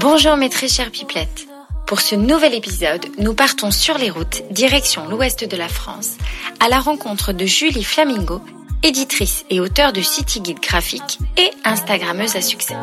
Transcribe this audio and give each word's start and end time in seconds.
Bonjour 0.00 0.38
mes 0.38 0.48
très 0.48 0.66
chères 0.66 0.90
pipelettes. 0.90 1.46
Pour 1.86 2.00
ce 2.00 2.14
nouvel 2.14 2.54
épisode, 2.54 3.04
nous 3.18 3.34
partons 3.34 3.70
sur 3.70 3.98
les 3.98 4.08
routes, 4.08 4.42
direction 4.50 5.06
l'ouest 5.06 5.44
de 5.44 5.56
la 5.58 5.68
France, 5.68 6.16
à 6.58 6.70
la 6.70 6.80
rencontre 6.80 7.34
de 7.34 7.44
Julie 7.44 7.84
Flamingo, 7.84 8.40
éditrice 8.82 9.44
et 9.50 9.60
auteure 9.60 9.92
de 9.92 10.00
City 10.00 10.40
Guide 10.40 10.60
graphique 10.60 11.18
et 11.36 11.50
Instagrammeuse 11.64 12.34
à 12.34 12.40
succès. 12.40 12.76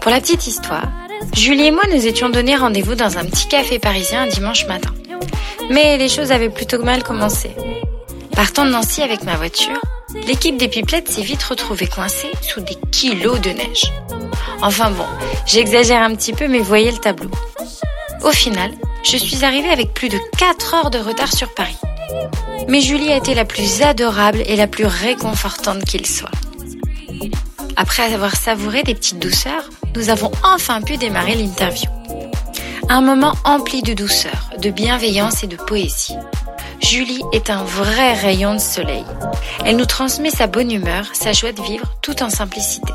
Pour 0.00 0.12
la 0.12 0.20
petite 0.20 0.46
histoire, 0.46 0.86
Julie 1.32 1.66
et 1.66 1.70
moi 1.72 1.82
nous 1.92 2.06
étions 2.06 2.28
donné 2.28 2.54
rendez-vous 2.54 2.94
dans 2.94 3.18
un 3.18 3.24
petit 3.24 3.48
café 3.48 3.80
parisien 3.80 4.22
un 4.22 4.28
dimanche 4.28 4.68
matin. 4.68 4.94
Mais 5.68 5.98
les 5.98 6.08
choses 6.08 6.30
avaient 6.30 6.48
plutôt 6.48 6.80
mal 6.84 7.02
commencé. 7.02 7.50
Partant 8.36 8.64
de 8.64 8.70
Nancy 8.70 9.02
avec 9.02 9.24
ma 9.24 9.34
voiture, 9.34 9.80
l'équipe 10.28 10.58
des 10.58 10.68
pipelettes 10.68 11.08
s'est 11.08 11.22
vite 11.22 11.42
retrouvée 11.42 11.88
coincée 11.88 12.30
sous 12.40 12.60
des 12.60 12.76
kilos 12.92 13.40
de 13.40 13.50
neige. 13.50 13.90
Enfin 14.62 14.90
bon, 14.90 15.06
j'exagère 15.46 16.02
un 16.02 16.14
petit 16.14 16.32
peu 16.32 16.48
mais 16.48 16.60
voyez 16.60 16.90
le 16.90 16.98
tableau. 16.98 17.30
Au 18.22 18.30
final, 18.30 18.72
je 19.02 19.16
suis 19.16 19.44
arrivée 19.44 19.68
avec 19.68 19.92
plus 19.92 20.08
de 20.08 20.18
4 20.38 20.74
heures 20.74 20.90
de 20.90 20.98
retard 20.98 21.32
sur 21.32 21.52
Paris. 21.54 21.76
Mais 22.68 22.80
Julie 22.80 23.12
a 23.12 23.16
été 23.16 23.34
la 23.34 23.44
plus 23.44 23.82
adorable 23.82 24.42
et 24.46 24.56
la 24.56 24.66
plus 24.66 24.86
réconfortante 24.86 25.84
qu'il 25.84 26.06
soit. 26.06 26.30
Après 27.76 28.14
avoir 28.14 28.36
savouré 28.36 28.82
des 28.82 28.94
petites 28.94 29.18
douceurs, 29.18 29.68
nous 29.96 30.08
avons 30.08 30.30
enfin 30.42 30.80
pu 30.80 30.96
démarrer 30.96 31.34
l'interview. 31.34 31.90
Un 32.88 33.00
moment 33.00 33.34
empli 33.44 33.82
de 33.82 33.94
douceur, 33.94 34.50
de 34.58 34.70
bienveillance 34.70 35.42
et 35.42 35.46
de 35.46 35.56
poésie. 35.56 36.16
Julie 36.80 37.22
est 37.32 37.50
un 37.50 37.64
vrai 37.64 38.12
rayon 38.14 38.54
de 38.54 38.60
soleil. 38.60 39.04
Elle 39.64 39.76
nous 39.76 39.86
transmet 39.86 40.30
sa 40.30 40.46
bonne 40.46 40.70
humeur, 40.70 41.06
sa 41.12 41.32
joie 41.32 41.52
de 41.52 41.62
vivre, 41.62 41.86
tout 42.02 42.22
en 42.22 42.30
simplicité. 42.30 42.92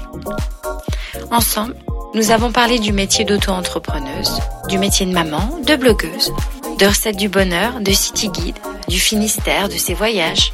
Ensemble, 1.31 1.75
nous 2.15 2.31
avons 2.31 2.51
parlé 2.51 2.79
du 2.79 2.91
métier 2.91 3.23
d'auto-entrepreneuse, 3.23 4.39
du 4.67 4.79
métier 4.79 5.05
de 5.05 5.11
maman, 5.11 5.59
de 5.63 5.75
blogueuse, 5.75 6.33
de 6.79 6.87
recettes 6.87 7.17
du 7.17 7.29
bonheur, 7.29 7.81
de 7.81 7.91
city 7.91 8.29
guide, 8.29 8.57
du 8.87 8.99
Finistère, 8.99 9.69
de 9.69 9.77
ses 9.77 9.93
voyages. 9.93 10.53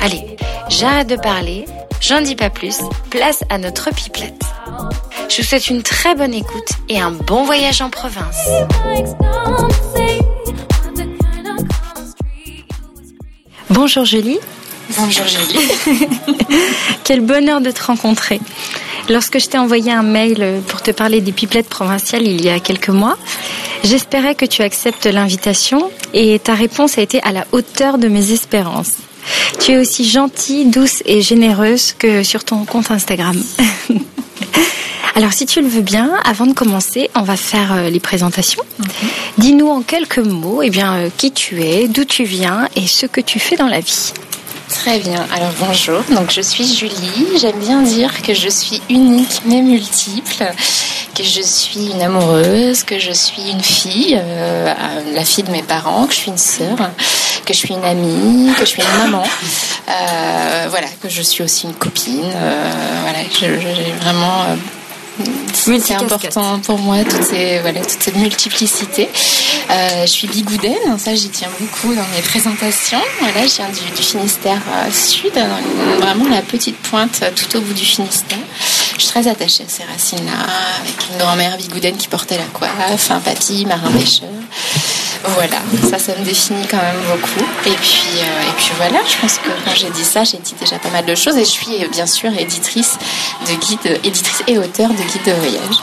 Allez, 0.00 0.36
j'arrête 0.68 1.08
de 1.08 1.16
parler, 1.16 1.64
j'en 2.00 2.20
dis 2.20 2.36
pas 2.36 2.48
plus, 2.48 2.78
place 3.10 3.42
à 3.50 3.58
notre 3.58 3.90
pipelette. 3.92 4.44
Je 5.28 5.38
vous 5.38 5.48
souhaite 5.48 5.68
une 5.68 5.82
très 5.82 6.14
bonne 6.14 6.34
écoute 6.34 6.70
et 6.88 7.00
un 7.00 7.10
bon 7.10 7.42
voyage 7.42 7.82
en 7.82 7.90
province. 7.90 8.48
Bonjour 13.68 14.04
Julie. 14.04 14.38
Bonjour 14.96 15.26
Julie. 15.26 15.68
Quel 17.04 17.20
bonheur 17.22 17.60
de 17.60 17.70
te 17.72 17.82
rencontrer. 17.82 18.40
Lorsque 19.12 19.38
je 19.38 19.46
t'ai 19.46 19.58
envoyé 19.58 19.92
un 19.92 20.02
mail 20.02 20.62
pour 20.68 20.80
te 20.80 20.90
parler 20.90 21.20
des 21.20 21.32
pipelettes 21.32 21.68
provinciales 21.68 22.26
il 22.26 22.42
y 22.42 22.48
a 22.48 22.58
quelques 22.60 22.88
mois, 22.88 23.18
j'espérais 23.84 24.34
que 24.34 24.46
tu 24.46 24.62
acceptes 24.62 25.04
l'invitation 25.04 25.90
et 26.14 26.38
ta 26.38 26.54
réponse 26.54 26.96
a 26.96 27.02
été 27.02 27.22
à 27.22 27.30
la 27.30 27.46
hauteur 27.52 27.98
de 27.98 28.08
mes 28.08 28.32
espérances. 28.32 28.92
Tu 29.60 29.72
es 29.72 29.78
aussi 29.78 30.08
gentille, 30.08 30.64
douce 30.64 31.02
et 31.04 31.20
généreuse 31.20 31.92
que 31.92 32.22
sur 32.22 32.42
ton 32.42 32.64
compte 32.64 32.90
Instagram. 32.90 33.36
Alors 35.14 35.34
si 35.34 35.44
tu 35.44 35.60
le 35.60 35.68
veux 35.68 35.82
bien, 35.82 36.12
avant 36.24 36.46
de 36.46 36.54
commencer, 36.54 37.10
on 37.14 37.22
va 37.22 37.36
faire 37.36 37.74
euh, 37.74 37.90
les 37.90 38.00
présentations. 38.00 38.62
Dis-nous 39.36 39.68
en 39.68 39.82
quelques 39.82 40.20
mots 40.20 40.62
eh 40.62 40.70
bien, 40.70 40.94
euh, 40.94 41.08
qui 41.14 41.32
tu 41.32 41.62
es, 41.62 41.86
d'où 41.86 42.06
tu 42.06 42.24
viens 42.24 42.66
et 42.76 42.86
ce 42.86 43.04
que 43.04 43.20
tu 43.20 43.38
fais 43.38 43.56
dans 43.56 43.68
la 43.68 43.80
vie. 43.80 44.14
Très 44.72 44.98
bien. 44.98 45.26
Alors 45.34 45.52
bonjour. 45.60 46.02
Donc 46.10 46.30
je 46.30 46.40
suis 46.40 46.64
Julie. 46.64 47.38
J'aime 47.38 47.58
bien 47.58 47.82
dire 47.82 48.22
que 48.22 48.32
je 48.32 48.48
suis 48.48 48.80
unique 48.88 49.42
mais 49.44 49.60
multiple, 49.60 50.44
que 51.14 51.22
je 51.22 51.42
suis 51.42 51.90
une 51.92 52.00
amoureuse, 52.00 52.82
que 52.82 52.98
je 52.98 53.12
suis 53.12 53.50
une 53.50 53.62
fille, 53.62 54.18
euh, 54.20 54.74
la 55.14 55.24
fille 55.24 55.44
de 55.44 55.50
mes 55.50 55.62
parents, 55.62 56.06
que 56.06 56.14
je 56.14 56.18
suis 56.18 56.30
une 56.30 56.38
sœur, 56.38 56.78
que 57.44 57.52
je 57.52 57.58
suis 57.58 57.74
une 57.74 57.84
amie, 57.84 58.52
que 58.54 58.60
je 58.60 58.70
suis 58.70 58.82
une 58.82 58.98
maman. 58.98 59.24
Euh, 59.88 60.66
voilà, 60.70 60.86
que 61.02 61.08
je 61.08 61.22
suis 61.22 61.44
aussi 61.44 61.66
une 61.66 61.74
copine. 61.74 62.32
Euh, 62.34 62.70
voilà, 63.02 63.18
j'ai 63.38 63.92
vraiment 64.00 64.56
c'est 65.54 65.94
important 65.94 66.58
pour 66.60 66.78
moi 66.78 67.04
toute, 67.04 67.22
cette 67.22 68.16
multiplicité. 68.16 69.08
Euh, 69.70 70.02
je 70.02 70.06
suis 70.06 70.28
bigoudaine, 70.28 70.98
ça 70.98 71.14
j'y 71.14 71.28
tiens 71.28 71.48
beaucoup 71.60 71.94
dans 71.94 72.06
mes 72.14 72.22
présentations. 72.22 73.00
Voilà, 73.20 73.46
je 73.46 73.56
viens 73.56 73.68
du, 73.68 74.02
Finistère 74.02 74.60
euh, 74.68 74.90
Sud, 74.90 75.32
vraiment 75.98 76.28
la 76.28 76.42
petite 76.42 76.76
pointe 76.76 77.20
euh, 77.22 77.30
tout 77.34 77.56
au 77.56 77.60
bout 77.60 77.72
du 77.72 77.84
Finistère. 77.84 78.38
Je 78.96 79.02
suis 79.02 79.08
très 79.08 79.28
attachée 79.28 79.64
à 79.64 79.68
ces 79.68 79.84
racines-là, 79.84 80.46
avec 80.80 80.94
une 81.10 81.18
grand-mère 81.18 81.56
bigoudaine 81.56 81.96
qui 81.96 82.08
portait 82.08 82.38
la 82.38 82.44
coiffe, 82.44 83.10
un 83.10 83.20
papy 83.20 83.64
marin-pêcheur. 83.66 84.28
Voilà, 85.24 85.58
ça, 85.88 85.98
ça 85.98 86.18
me 86.18 86.24
définit 86.24 86.66
quand 86.66 86.78
même 86.78 86.96
beaucoup. 87.06 87.46
Et 87.66 87.76
puis, 87.76 88.18
euh, 88.18 88.48
et 88.48 88.52
puis 88.56 88.70
voilà, 88.76 88.98
je 89.08 89.20
pense 89.20 89.38
que 89.38 89.48
quand 89.64 89.74
j'ai 89.74 89.90
dit 89.90 90.04
ça, 90.04 90.24
j'ai 90.24 90.38
dit 90.38 90.54
déjà 90.58 90.78
pas 90.78 90.90
mal 90.90 91.04
de 91.04 91.14
choses. 91.14 91.36
Et 91.36 91.44
je 91.44 91.50
suis 91.50 91.86
bien 91.90 92.06
sûr 92.06 92.30
éditrice 92.36 92.98
de 93.48 93.54
guide, 93.54 94.00
éditrice 94.04 94.42
et 94.48 94.58
auteur 94.58 94.90
de 94.90 94.94
guide 94.94 95.24
de 95.26 95.32
voyage. 95.32 95.76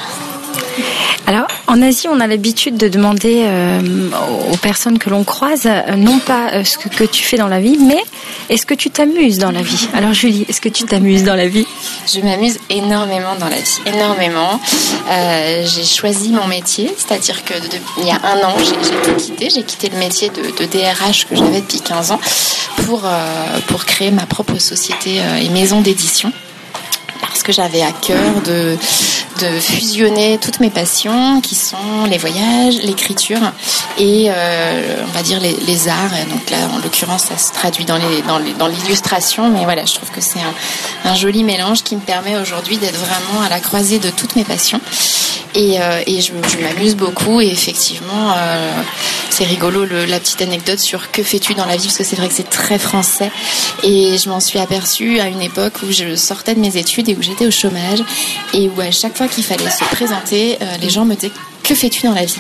Alors, 1.28 1.48
en 1.70 1.84
Asie, 1.84 2.08
on 2.08 2.20
a 2.20 2.26
l'habitude 2.26 2.78
de 2.78 2.88
demander 2.88 3.44
euh, 3.46 4.10
aux 4.52 4.58
personnes 4.58 4.98
que 4.98 5.12
l'on 5.12 5.24
croise, 5.24 5.68
euh, 5.68 5.96
non 5.96 6.18
pas 6.18 6.52
euh, 6.54 6.64
ce 6.64 6.80
que, 6.80 7.04
tu 7.04 7.24
fais 7.24 7.38
dans 7.38 7.48
la 7.48 7.60
vie, 7.60 7.78
mais 7.78 8.04
est-ce 8.50 8.66
que 8.66 8.74
tu 8.74 8.90
t'amuses 8.90 9.38
dans 9.38 9.52
la 9.52 9.62
vie? 9.62 9.88
Alors, 9.94 10.12
Julie, 10.12 10.48
est-ce 10.50 10.62
que 10.62 10.70
tu 10.70 10.86
t'amuses 10.86 11.24
dans 11.24 11.36
la 11.36 11.48
vie? 11.48 11.68
Je 12.12 12.22
m'amuse 12.22 12.58
énormément 12.72 13.36
dans 13.40 13.48
la 13.48 13.58
vie, 13.58 13.82
énormément. 13.86 14.60
j'ai 15.08 15.86
choisi 15.86 16.30
mon 16.30 16.48
métier, 16.48 16.92
c'est-à-dire 16.98 17.46
que 17.46 17.54
il 18.00 18.08
y 18.08 18.12
a 18.12 18.16
un 18.16 18.48
an, 18.48 18.56
j'ai 18.58 19.02
tout 19.04 19.16
quitté. 19.16 19.50
J'ai 19.54 19.64
quitté 19.64 19.90
le 19.90 20.00
métier 20.00 20.30
de, 20.30 20.42
de 20.42 20.66
DRH 20.66 21.28
que 21.28 21.36
j'avais 21.36 21.62
depuis 21.62 21.82
15 21.82 22.12
ans 22.12 22.20
pour, 22.88 23.04
pour 23.68 23.86
créer 23.86 24.10
ma 24.10 24.26
propre 24.26 24.58
société 24.58 25.22
et 25.42 25.50
maison 25.50 25.82
d'édition 25.82 26.34
parce 27.22 27.44
que 27.44 27.52
j'avais 27.52 27.82
à 27.82 27.92
cœur 27.92 28.42
de, 28.46 28.78
de 29.42 29.60
fusionner 29.60 30.38
toutes 30.38 30.60
mes 30.60 30.70
passions 30.70 31.42
qui 31.42 31.56
sont 31.56 32.06
les 32.10 32.18
voyages, 32.18 32.78
l'écriture 32.84 33.40
et 33.98 34.28
euh, 34.30 35.04
on 35.08 35.12
va 35.12 35.22
dire 35.22 35.40
les, 35.40 35.56
les, 35.68 35.88
arts. 35.88 36.12
Donc 36.30 36.50
là, 36.50 36.58
en 36.74 36.80
l'occurrence, 36.80 37.24
ça 37.24 37.38
se 37.38 37.52
traduit 37.52 37.86
dans 37.86 37.98
les 37.98 38.22
dans 38.58 38.68
l'illustration, 38.68 39.50
mais 39.50 39.64
voilà, 39.64 39.86
je 39.86 39.96
trouve 39.96 40.10
que 40.12 40.22
c'est 40.22 40.40
un, 40.40 41.12
un, 41.12 41.16
joli 41.16 41.44
mélange 41.44 41.84
qui 41.84 41.96
me 41.96 42.02
permet 42.02 42.38
aujourd'hui 42.38 42.78
d'être 42.78 42.98
vraiment 42.98 43.42
à 43.46 43.50
la 43.50 43.60
croisée 43.60 44.00
de 44.00 44.10
toutes 44.10 44.36
mes 44.36 44.44
passions. 44.44 44.82
Et, 45.56 45.82
euh, 45.82 46.04
je 46.08 46.62
m'amuse 46.62 46.96
beaucoup. 46.96 47.42
Et 47.42 47.48
effectivement, 47.48 48.34
euh, 48.38 48.82
c'est 49.30 49.46
rigolo 49.46 49.86
le, 49.86 50.06
la 50.06 50.20
petite 50.20 50.42
anecdote 50.42 50.80
sur 50.80 51.12
que 51.12 51.24
fais-tu 51.24 51.54
dans 51.54 51.66
la 51.66 51.78
vie 51.78 51.86
parce 51.86 51.98
que 51.98 52.04
c'est 52.04 52.16
vrai 52.16 52.28
que 52.28 52.34
c'est 52.34 52.50
très 52.50 52.80
français. 52.80 53.32
Et 53.84 54.18
je 54.18 54.30
m'en 54.30 54.40
suis 54.40 54.60
aperçue 54.60 55.20
à 55.20 55.28
une 55.28 55.42
époque 55.42 55.74
où 55.84 55.92
je 55.92 56.16
sortais 56.16 56.56
de 56.56 56.60
mes 56.60 56.78
études 56.78 57.10
et 57.10 57.16
où 57.16 57.22
j'étais 57.22 57.48
au 57.48 57.52
chômage 57.52 58.04
et 58.54 58.70
où 58.76 58.82
à 58.82 58.92
chaque 58.92 59.18
fois 59.18 59.28
qu'il 59.28 59.44
fallait 59.44 59.70
se 59.70 59.84
présenter, 59.96 60.58
euh, 60.62 60.78
les 60.82 60.90
gens 60.90 61.06
me 61.06 61.16
disaient 61.16 61.32
que 61.70 61.76
fais-tu 61.76 62.08
dans 62.08 62.16
la 62.16 62.26
vie 62.26 62.40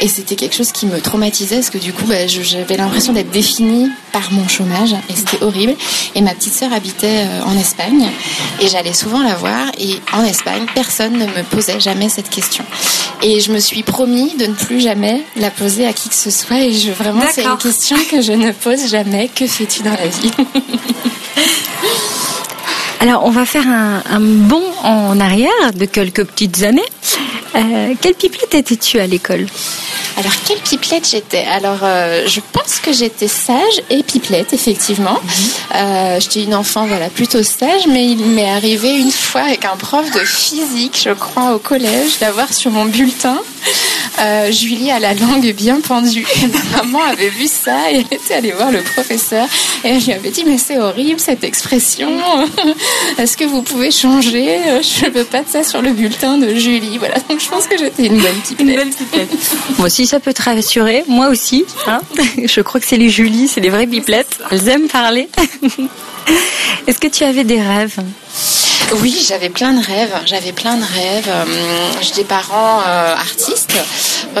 Et 0.00 0.08
c'était 0.08 0.34
quelque 0.34 0.56
chose 0.56 0.72
qui 0.72 0.86
me 0.86 0.98
traumatisait 0.98 1.56
parce 1.56 1.68
que 1.68 1.76
du 1.76 1.92
coup, 1.92 2.06
bah, 2.06 2.26
j'avais 2.26 2.78
l'impression 2.78 3.12
d'être 3.12 3.30
définie 3.30 3.90
par 4.12 4.32
mon 4.32 4.48
chômage 4.48 4.94
et 5.10 5.14
c'était 5.14 5.44
horrible. 5.44 5.74
Et 6.14 6.22
ma 6.22 6.34
petite 6.34 6.54
sœur 6.54 6.72
habitait 6.72 7.26
euh, 7.26 7.42
en 7.44 7.54
Espagne 7.58 8.08
et 8.62 8.68
j'allais 8.68 8.94
souvent 8.94 9.22
la 9.22 9.34
voir 9.34 9.66
et 9.78 10.00
en 10.14 10.24
Espagne, 10.24 10.64
personne 10.74 11.18
ne 11.18 11.26
me 11.26 11.42
posait 11.50 11.80
jamais 11.80 12.08
cette 12.08 12.30
question. 12.30 12.64
Et 13.22 13.40
je 13.40 13.52
me 13.52 13.58
suis 13.58 13.82
promis 13.82 14.34
de 14.38 14.46
ne 14.46 14.54
plus 14.54 14.80
jamais 14.80 15.22
la 15.36 15.50
poser 15.50 15.86
à 15.86 15.92
qui 15.92 16.08
que 16.08 16.14
ce 16.14 16.30
soit 16.30 16.60
et 16.60 16.72
je, 16.72 16.92
vraiment, 16.92 17.24
c'est 17.30 17.44
une 17.44 17.58
question 17.58 17.98
que 18.10 18.22
je 18.22 18.32
ne 18.32 18.52
pose 18.52 18.88
jamais. 18.88 19.28
Que 19.34 19.46
fais-tu 19.46 19.82
dans 19.82 19.90
la 19.90 20.06
vie 20.06 20.30
Alors, 23.00 23.26
on 23.26 23.30
va 23.30 23.44
faire 23.44 23.66
un, 23.66 24.02
un 24.08 24.20
bond 24.20 24.64
en 24.82 25.20
arrière 25.20 25.74
de 25.74 25.84
quelques 25.84 26.24
petites 26.24 26.62
années. 26.62 26.80
Euh, 27.54 27.94
quelle 28.00 28.14
pipelette 28.14 28.54
étais-tu 28.54 28.98
à 28.98 29.06
l'école 29.06 29.46
alors, 30.18 30.32
quelle 30.46 30.58
pipelette 30.58 31.08
j'étais? 31.08 31.44
Alors, 31.44 31.78
euh, 31.82 32.26
je 32.26 32.40
pense 32.52 32.80
que 32.80 32.92
j'étais 32.92 33.28
sage 33.28 33.82
et 33.88 34.02
pipelette, 34.02 34.52
effectivement. 34.52 35.18
Mhm. 35.22 35.30
euh, 35.74 36.20
j'étais 36.20 36.42
une 36.42 36.54
enfant, 36.54 36.86
voilà, 36.86 37.08
plutôt 37.08 37.42
sage, 37.42 37.86
mais 37.88 38.08
il 38.08 38.18
m'est 38.26 38.50
arrivé 38.50 38.94
une 38.94 39.10
fois 39.10 39.40
avec 39.40 39.64
un 39.64 39.74
prof 39.76 40.10
de 40.10 40.20
physique, 40.20 41.00
je 41.02 41.14
crois, 41.14 41.54
au 41.54 41.58
collège, 41.58 42.18
d'avoir 42.20 42.52
sur 42.52 42.70
mon 42.70 42.84
bulletin 42.84 43.38
Julie 44.50 44.90
a 44.90 44.98
la 44.98 45.14
langue 45.14 45.52
bien 45.54 45.80
pendue. 45.80 46.26
ma 46.74 46.82
maman 46.82 47.02
avait 47.02 47.30
vu 47.30 47.46
ça 47.46 47.90
et 47.90 47.96
elle 47.96 48.18
était 48.18 48.34
allée 48.34 48.52
voir 48.52 48.70
le 48.70 48.82
professeur 48.82 49.46
et 49.84 49.88
elle 49.88 50.02
lui 50.02 50.12
avait 50.12 50.30
dit 50.30 50.44
mais 50.46 50.58
c'est 50.58 50.78
horrible 50.78 51.18
cette 51.18 51.44
expression. 51.44 52.10
Est-ce 53.18 53.36
que 53.36 53.44
vous 53.44 53.62
pouvez 53.62 53.90
changer? 53.90 54.60
Je 54.82 55.10
veux 55.10 55.24
pas 55.24 55.42
de 55.42 55.48
ça 55.48 55.64
sur 55.64 55.80
le 55.82 55.92
bulletin 55.92 56.38
de 56.38 56.54
Julie. 56.54 56.98
Voilà, 56.98 57.16
donc 57.28 57.41
je 57.42 57.48
pense 57.48 57.66
que 57.66 57.76
j'étais 57.76 58.06
une 58.06 58.20
bonne 58.20 58.40
pipette. 58.46 58.60
Une 58.66 58.76
belle 58.76 58.90
pipette. 58.90 59.30
Moi 59.78 59.86
aussi 59.86 60.06
ça 60.06 60.20
peut 60.20 60.32
te 60.32 60.42
rassurer, 60.42 61.04
moi 61.08 61.28
aussi. 61.28 61.64
Hein 61.86 62.00
je 62.44 62.60
crois 62.60 62.80
que 62.80 62.86
c'est 62.86 62.96
les 62.96 63.10
Julie, 63.10 63.48
c'est 63.48 63.60
les 63.60 63.70
vraies 63.70 63.86
pipelettes. 63.86 64.38
Elles 64.50 64.68
aiment 64.68 64.88
parler. 64.88 65.28
Est-ce 66.86 66.98
que 66.98 67.08
tu 67.08 67.24
avais 67.24 67.44
des 67.44 67.60
rêves? 67.60 67.98
Oui, 69.00 69.24
j'avais 69.26 69.48
plein 69.48 69.72
de 69.72 69.84
rêves. 69.84 70.14
J'avais 70.26 70.52
plein 70.52 70.76
de 70.76 70.84
rêves. 70.84 71.32
J'ai 72.02 72.14
des 72.14 72.24
parents 72.24 72.80
artistes, 72.80 73.72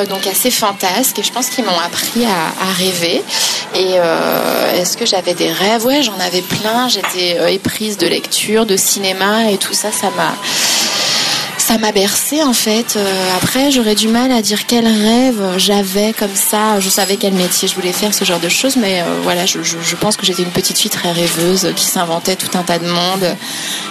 donc 0.08 0.26
assez 0.26 0.50
fantasques, 0.50 1.18
et 1.18 1.22
je 1.22 1.32
pense 1.32 1.48
qu'ils 1.48 1.64
m'ont 1.64 1.78
appris 1.78 2.24
à, 2.26 2.72
rêver. 2.72 3.22
Et 3.74 3.94
est-ce 4.78 4.96
que 4.96 5.06
j'avais 5.06 5.34
des 5.34 5.50
rêves? 5.50 5.86
Ouais, 5.86 6.02
j'en 6.02 6.18
avais 6.20 6.42
plein. 6.42 6.88
J'étais 6.88 7.54
éprise 7.54 7.96
de 7.96 8.06
lecture, 8.06 8.66
de 8.66 8.76
cinéma, 8.76 9.50
et 9.50 9.56
tout 9.56 9.72
ça, 9.72 9.90
ça 9.90 10.10
m'a 10.16 10.34
ça 11.62 11.78
m'a 11.78 11.92
bercé 11.92 12.42
en 12.42 12.52
fait. 12.52 12.96
Euh, 12.96 13.36
après, 13.36 13.70
j'aurais 13.70 13.94
du 13.94 14.08
mal 14.08 14.32
à 14.32 14.42
dire 14.42 14.66
quel 14.66 14.86
rêve 14.86 15.40
j'avais 15.58 16.12
comme 16.12 16.34
ça. 16.34 16.80
Je 16.80 16.88
savais 16.88 17.16
quel 17.16 17.34
métier 17.34 17.68
je 17.68 17.74
voulais 17.74 17.92
faire, 17.92 18.12
ce 18.12 18.24
genre 18.24 18.40
de 18.40 18.48
choses, 18.48 18.76
mais 18.76 19.00
euh, 19.00 19.04
voilà, 19.22 19.46
je, 19.46 19.58
pense 20.00 20.16
que 20.16 20.26
j'étais 20.26 20.42
une 20.42 20.50
petite 20.50 20.78
fille 20.78 20.90
très 20.90 21.12
rêveuse 21.12 21.72
qui 21.76 21.86
s'inventait 21.86 22.34
tout 22.34 22.58
un 22.58 22.62
tas 22.62 22.80
de 22.80 22.86
mondes 22.86 23.36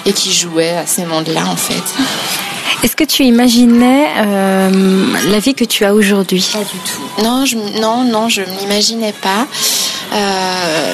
et 0.06 0.12
qui 0.12 0.34
jouait 0.34 0.72
à 0.72 0.86
ces 0.86 1.06
mondes-là 1.06 1.46
en 1.48 1.56
fait. 1.56 1.84
Est-ce 2.84 2.96
que 2.96 3.04
tu 3.04 3.24
imaginais 3.24 4.08
euh, 4.18 5.06
la 5.30 5.40
vie 5.40 5.54
que 5.54 5.64
tu 5.64 5.86
as 5.86 5.94
aujourd'hui? 5.94 6.50
Pas 6.52 6.60
du 6.60 6.66
tout. 6.66 7.24
Non, 7.24 7.46
je, 7.46 7.56
non, 7.80 8.04
non, 8.04 8.28
je 8.28 8.42
m'imaginais 8.42 9.14
pas. 9.14 9.48
Euh, 10.12 10.94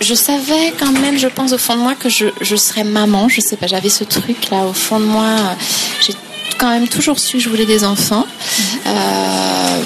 je, 0.00 0.14
savais 0.14 0.72
quand 0.78 0.92
même, 0.92 1.18
je 1.18 1.26
pense 1.26 1.52
au 1.52 1.58
fond 1.58 1.74
de 1.74 1.80
moi 1.80 1.94
que 1.94 2.08
je, 2.08 2.26
je 2.40 2.56
serais 2.56 2.84
maman. 2.84 3.28
Je 3.28 3.40
sais 3.40 3.56
pas, 3.56 3.66
j'avais 3.66 3.88
ce 3.88 4.04
truc 4.04 4.50
là 4.50 4.64
au 4.64 4.72
fond 4.72 5.00
de 5.00 5.04
moi. 5.04 5.36
J'ai 6.00 6.14
quand 6.58 6.70
même 6.70 6.88
toujours 6.88 7.18
su 7.18 7.38
que 7.38 7.42
je 7.42 7.48
voulais 7.48 7.66
des 7.66 7.84
enfants. 7.84 8.26
Euh, 8.86 9.82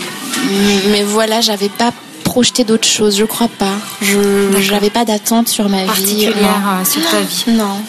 mais 0.91 1.03
voilà, 1.03 1.41
j'avais 1.41 1.71
pas 1.71 1.93
projeté 2.25 2.65
d'autres 2.65 2.89
choses. 2.89 3.17
Je 3.17 3.25
crois 3.25 3.49
pas. 3.49 3.75
Je 4.03 4.71
n'avais 4.71 4.91
pas 4.91 5.05
d'attente 5.05 5.49
sur 5.49 5.69
ma 5.69 5.85
vie. 5.85 6.27
Euh, 6.27 6.85
sur 6.85 7.03
ta 7.11 7.21
vie. 7.21 7.45
Non. 7.49 7.83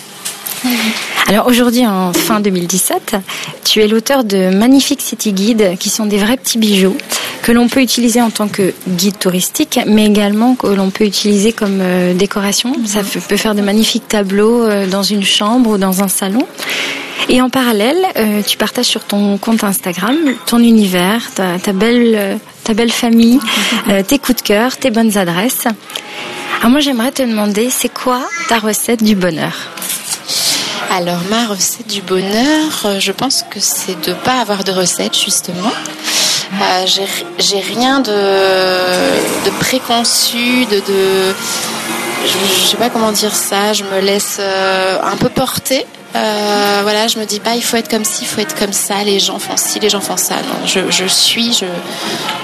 Alors 1.28 1.48
aujourd'hui, 1.48 1.86
en 1.86 2.12
fin 2.14 2.40
2017, 2.40 3.16
tu 3.64 3.82
es 3.82 3.88
l'auteur 3.88 4.24
de 4.24 4.50
magnifiques 4.50 5.02
city 5.02 5.32
guides 5.32 5.78
qui 5.80 5.90
sont 5.90 6.06
des 6.06 6.18
vrais 6.18 6.38
petits 6.38 6.58
bijoux 6.58 6.98
que 7.42 7.52
l'on 7.52 7.68
peut 7.68 7.82
utiliser 7.82 8.22
en 8.22 8.30
tant 8.30 8.48
que 8.48 8.74
guide 8.88 9.18
touristique, 9.18 9.80
mais 9.88 10.06
également 10.06 10.56
que 10.56 10.68
l'on 10.68 10.90
peut 10.90 11.06
utiliser 11.06 11.54
comme 11.54 11.80
euh, 11.82 12.14
décoration. 12.14 12.74
Ça 12.86 13.02
peut 13.04 13.38
faire 13.38 13.56
de 13.56 13.62
magnifiques 13.62 14.08
tableaux 14.08 14.64
euh, 14.64 14.88
dans 14.88 15.04
une 15.04 15.24
chambre 15.24 15.72
ou 15.72 15.78
dans 15.78 16.04
un 16.04 16.08
salon. 16.08 16.46
Et 17.30 17.42
en 17.42 17.50
parallèle, 17.50 17.98
euh, 18.18 18.42
tu 18.46 18.58
partages 18.58 18.88
sur 18.88 19.04
ton 19.04 19.38
compte 19.38 19.64
Instagram 19.64 20.16
ton 20.46 20.60
univers, 20.60 21.32
ta, 21.34 21.58
belle, 21.74 22.40
ta 22.64 22.74
belle 22.74 22.92
famille, 22.92 23.40
tes 24.08 24.18
coups 24.18 24.42
de 24.42 24.48
cœur, 24.48 24.78
tes 24.78 24.90
bonnes 24.90 25.18
adresses. 25.18 25.68
Alors 26.60 26.72
moi, 26.72 26.80
j'aimerais 26.80 27.12
te 27.12 27.22
demander, 27.22 27.70
c'est 27.70 27.94
quoi 27.94 28.22
ta 28.48 28.58
recette 28.58 29.04
du 29.04 29.16
bonheur? 29.16 29.54
Alors 30.90 31.22
ma 31.30 31.46
recette 31.46 31.88
du 31.88 32.02
bonheur, 32.02 33.00
je 33.00 33.12
pense 33.12 33.44
que 33.50 33.60
c'est 33.60 34.00
de 34.08 34.14
pas 34.14 34.42
avoir 34.42 34.64
de 34.64 34.72
recette 34.72 35.18
justement. 35.18 35.72
Euh, 36.62 36.86
j'ai 37.38 37.60
rien 37.60 38.00
de, 38.00 39.50
préconçu, 39.60 40.66
de, 40.66 40.82
je, 42.26 42.68
sais 42.68 42.78
pas 42.78 42.90
comment 42.90 43.12
dire 43.12 43.36
ça. 43.36 43.74
Je 43.74 43.84
me 43.84 44.00
laisse 44.00 44.38
euh, 44.40 44.98
un 45.04 45.16
peu 45.16 45.30
porter. 45.30 45.86
Euh, 46.16 46.80
voilà, 46.82 47.08
je 47.08 47.20
me 47.20 47.26
dis 47.26 47.40
pas 47.40 47.56
il 47.56 47.64
faut 47.64 47.78
être 47.78 47.90
comme 47.90 48.04
ci, 48.04 48.24
il 48.24 48.28
faut 48.28 48.42
être 48.42 48.58
comme 48.58 48.74
ça. 48.74 49.04
Les 49.04 49.20
gens 49.20 49.38
font 49.38 49.58
ci, 49.58 49.80
les 49.80 49.90
gens 49.90 50.02
font 50.02 50.18
ça. 50.18 50.36
Non, 50.38 50.66
je, 50.66 51.06
suis, 51.06 51.54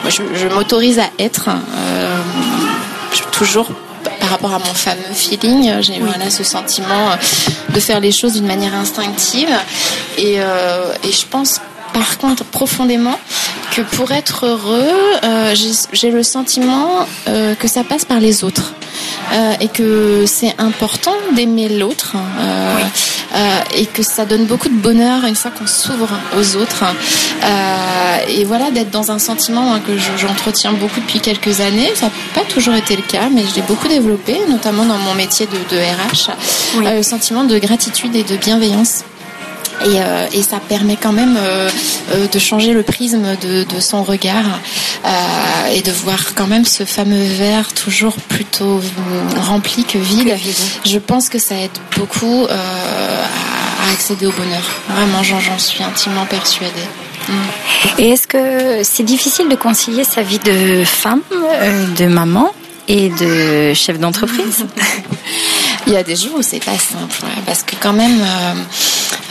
je, 0.07 0.47
m'autorise 0.47 0.99
à 0.99 1.09
être. 1.17 1.49
Euh, 1.49 2.17
toujours 3.31 3.69
par 4.25 4.31
rapport 4.31 4.53
à 4.55 4.57
mon 4.57 4.73
fameux 4.73 5.13
feeling, 5.13 5.71
j'ai 5.81 5.99
voilà 5.99 6.31
ce 6.31 6.43
sentiment 6.43 7.11
de 7.69 7.79
faire 7.79 7.99
les 7.99 8.11
choses 8.11 8.33
d'une 8.33 8.47
manière 8.47 8.73
instinctive. 8.73 9.55
Et, 10.17 10.37
euh, 10.39 10.93
et 11.03 11.11
je 11.11 11.27
pense 11.27 11.61
par 11.93 12.17
contre 12.17 12.43
profondément 12.43 13.19
que 13.75 13.81
pour 13.81 14.11
être 14.13 14.45
heureux, 14.45 14.93
euh, 15.23 15.53
j'ai 15.91 16.09
le 16.09 16.23
sentiment 16.23 17.05
euh, 17.27 17.55
que 17.55 17.67
ça 17.67 17.83
passe 17.83 18.05
par 18.05 18.19
les 18.19 18.43
autres. 18.43 18.73
Euh, 19.33 19.53
et 19.59 19.67
que 19.67 20.25
c'est 20.25 20.53
important 20.59 21.15
d'aimer 21.35 21.67
l'autre 21.67 22.15
et 23.75 23.85
que 23.87 24.03
ça 24.03 24.23
donne 24.25 24.45
beaucoup 24.45 24.69
de 24.69 24.75
bonheur 24.75 25.25
une 25.25 25.35
fois 25.35 25.51
qu'on 25.51 25.67
s'ouvre 25.67 26.07
aux 26.37 26.55
autres. 26.55 26.85
Et 28.29 28.45
voilà 28.45 28.71
d'être 28.71 28.91
dans 28.91 29.11
un 29.11 29.19
sentiment 29.19 29.73
hein, 29.73 29.81
que 29.85 29.97
j'entretiens 30.17 30.71
beaucoup 30.71 31.01
depuis 31.01 31.19
quelques 31.19 31.59
années. 31.59 31.91
Ça 31.95 32.05
n'a 32.05 32.11
pas 32.33 32.47
toujours 32.47 32.75
été 32.75 32.95
le 32.95 33.01
cas 33.01 33.29
mais 33.33 33.43
je 33.49 33.55
l'ai 33.55 33.63
beaucoup 33.63 33.89
développé 33.89 34.37
notamment 34.47 34.85
dans 34.85 34.99
mon 34.99 35.15
métier 35.15 35.47
de, 35.47 35.75
RH 35.75 36.31
le 36.79 37.03
sentiment 37.03 37.43
de 37.43 37.57
gratitude 37.57 38.15
et 38.15 38.23
de 38.23 38.37
bienveillance 38.37 39.03
euh, 39.83 40.27
et, 40.33 40.41
ça 40.41 40.59
permet 40.59 40.95
quand 40.95 41.11
même 41.11 41.37
euh, 41.37 41.69
euh, 42.13 42.27
de 42.27 42.39
changer 42.39 42.73
le 42.73 42.83
prisme 42.83 43.35
de, 43.41 43.79
son 43.79 44.03
regard 44.03 44.45
et 45.73 45.81
de 45.81 45.91
voir 45.91 46.33
quand 46.33 46.47
même 46.47 46.65
ce 46.65 46.85
fameux 46.85 47.23
verre 47.23 47.73
toujours 47.73 48.13
plutôt 48.13 48.81
rempli 49.41 49.83
que 49.83 49.97
vide. 49.97 50.35
Je 50.85 50.97
pense 50.97 51.29
que 51.29 51.39
ça 51.39 51.55
aide 51.55 51.77
beaucoup 51.97 52.47
à, 52.49 53.91
accéder 53.93 54.25
au 54.25 54.31
bonheur. 54.31 54.63
Vraiment, 54.89 55.23
j'en 55.23 55.59
suis 55.59 55.83
intimement 55.83 56.25
persuadée. 56.25 56.71
Mm. 57.27 57.33
Et 57.99 58.09
est-ce 58.11 58.27
que 58.27 58.83
c'est 58.83 59.03
difficile 59.03 59.49
de 59.49 59.55
concilier 59.55 60.03
sa 60.03 60.21
vie 60.21 60.39
de 60.39 60.83
femme, 60.85 61.21
de 61.97 62.05
maman 62.07 62.51
et 62.87 63.09
de 63.09 63.73
chef 63.73 63.99
d'entreprise? 63.99 64.65
Il 65.87 65.93
y 65.93 65.97
a 65.97 66.03
des 66.03 66.15
jours 66.15 66.37
où 66.37 66.41
c'est 66.41 66.63
pas 66.63 66.77
simple, 66.77 67.25
parce 67.45 67.61
que 67.61 67.75
quand 67.79 67.93
même, 67.93 68.19
euh, 68.19 68.53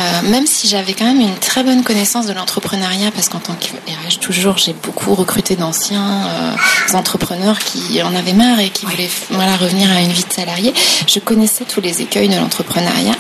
euh, 0.01 0.31
même 0.31 0.47
si 0.47 0.69
j'avais 0.69 0.95
quand 0.95 1.05
même 1.05 1.21
une 1.21 1.37
très 1.37 1.65
bonne 1.65 1.83
connaissance 1.83 2.27
de 2.27 2.33
l'entrepreneuriat, 2.33 3.11
parce 3.11 3.29
qu'en 3.29 3.41
tant 3.41 3.55
que 3.55 4.19
toujours, 4.21 4.57
j'ai 4.57 4.73
beaucoup 4.73 5.15
recruté 5.15 5.57
d'anciens 5.57 6.27
euh, 6.27 6.97
entrepreneurs 6.97 7.59
qui 7.59 8.01
en 8.03 8.15
avaient 8.15 8.33
marre 8.33 8.61
et 8.61 8.71
qui 8.71 8.87
voulaient 8.87 9.11
voilà 9.31 9.57
revenir 9.57 9.91
à 9.91 10.01
une 10.01 10.13
vie 10.13 10.25
de 10.25 10.33
salarié. 10.33 10.73
Je 11.09 11.19
connaissais 11.19 11.65
tous 11.65 11.81
les 11.81 12.03
écueils 12.03 12.29
de 12.29 12.37
l'entrepreneuriat. 12.37 13.17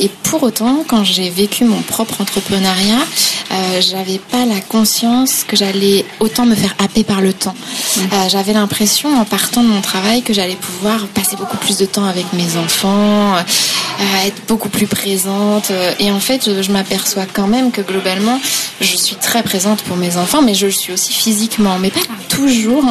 Et 0.00 0.08
pour 0.22 0.42
autant, 0.42 0.84
quand 0.86 1.04
j'ai 1.04 1.30
vécu 1.30 1.64
mon 1.64 1.80
propre 1.82 2.20
entrepreneuriat, 2.20 2.98
euh, 3.52 3.80
j'avais 3.80 4.18
pas 4.18 4.44
la 4.44 4.60
conscience 4.60 5.44
que 5.44 5.56
j'allais 5.56 6.04
autant 6.20 6.46
me 6.46 6.54
faire 6.54 6.74
happer 6.78 7.04
par 7.04 7.20
le 7.20 7.32
temps. 7.32 7.54
Euh, 7.98 8.28
j'avais 8.28 8.52
l'impression 8.52 9.16
en 9.16 9.24
partant 9.24 9.62
de 9.62 9.68
mon 9.68 9.80
travail 9.80 10.22
que 10.22 10.32
j'allais 10.32 10.56
pouvoir 10.56 11.06
passer 11.08 11.36
beaucoup 11.36 11.56
plus 11.56 11.76
de 11.78 11.86
temps 11.86 12.04
avec 12.04 12.32
mes 12.32 12.56
enfants, 12.56 13.36
euh, 14.00 14.26
être 14.26 14.46
beaucoup 14.46 14.68
plus 14.68 14.86
présente. 14.86 15.72
Et 15.98 16.10
en 16.10 16.20
fait, 16.20 16.44
je, 16.46 16.62
je 16.62 16.70
m'aperçois 16.70 17.24
quand 17.32 17.46
même 17.46 17.70
que 17.70 17.80
globalement, 17.80 18.40
je 18.80 18.96
suis 18.96 19.16
très 19.16 19.42
présente 19.42 19.82
pour 19.82 19.96
mes 19.96 20.16
enfants, 20.16 20.42
mais 20.42 20.54
je 20.54 20.66
le 20.66 20.72
suis 20.72 20.92
aussi 20.92 21.12
physiquement, 21.12 21.78
mais 21.78 21.90
pas 21.90 22.00
toujours 22.28 22.84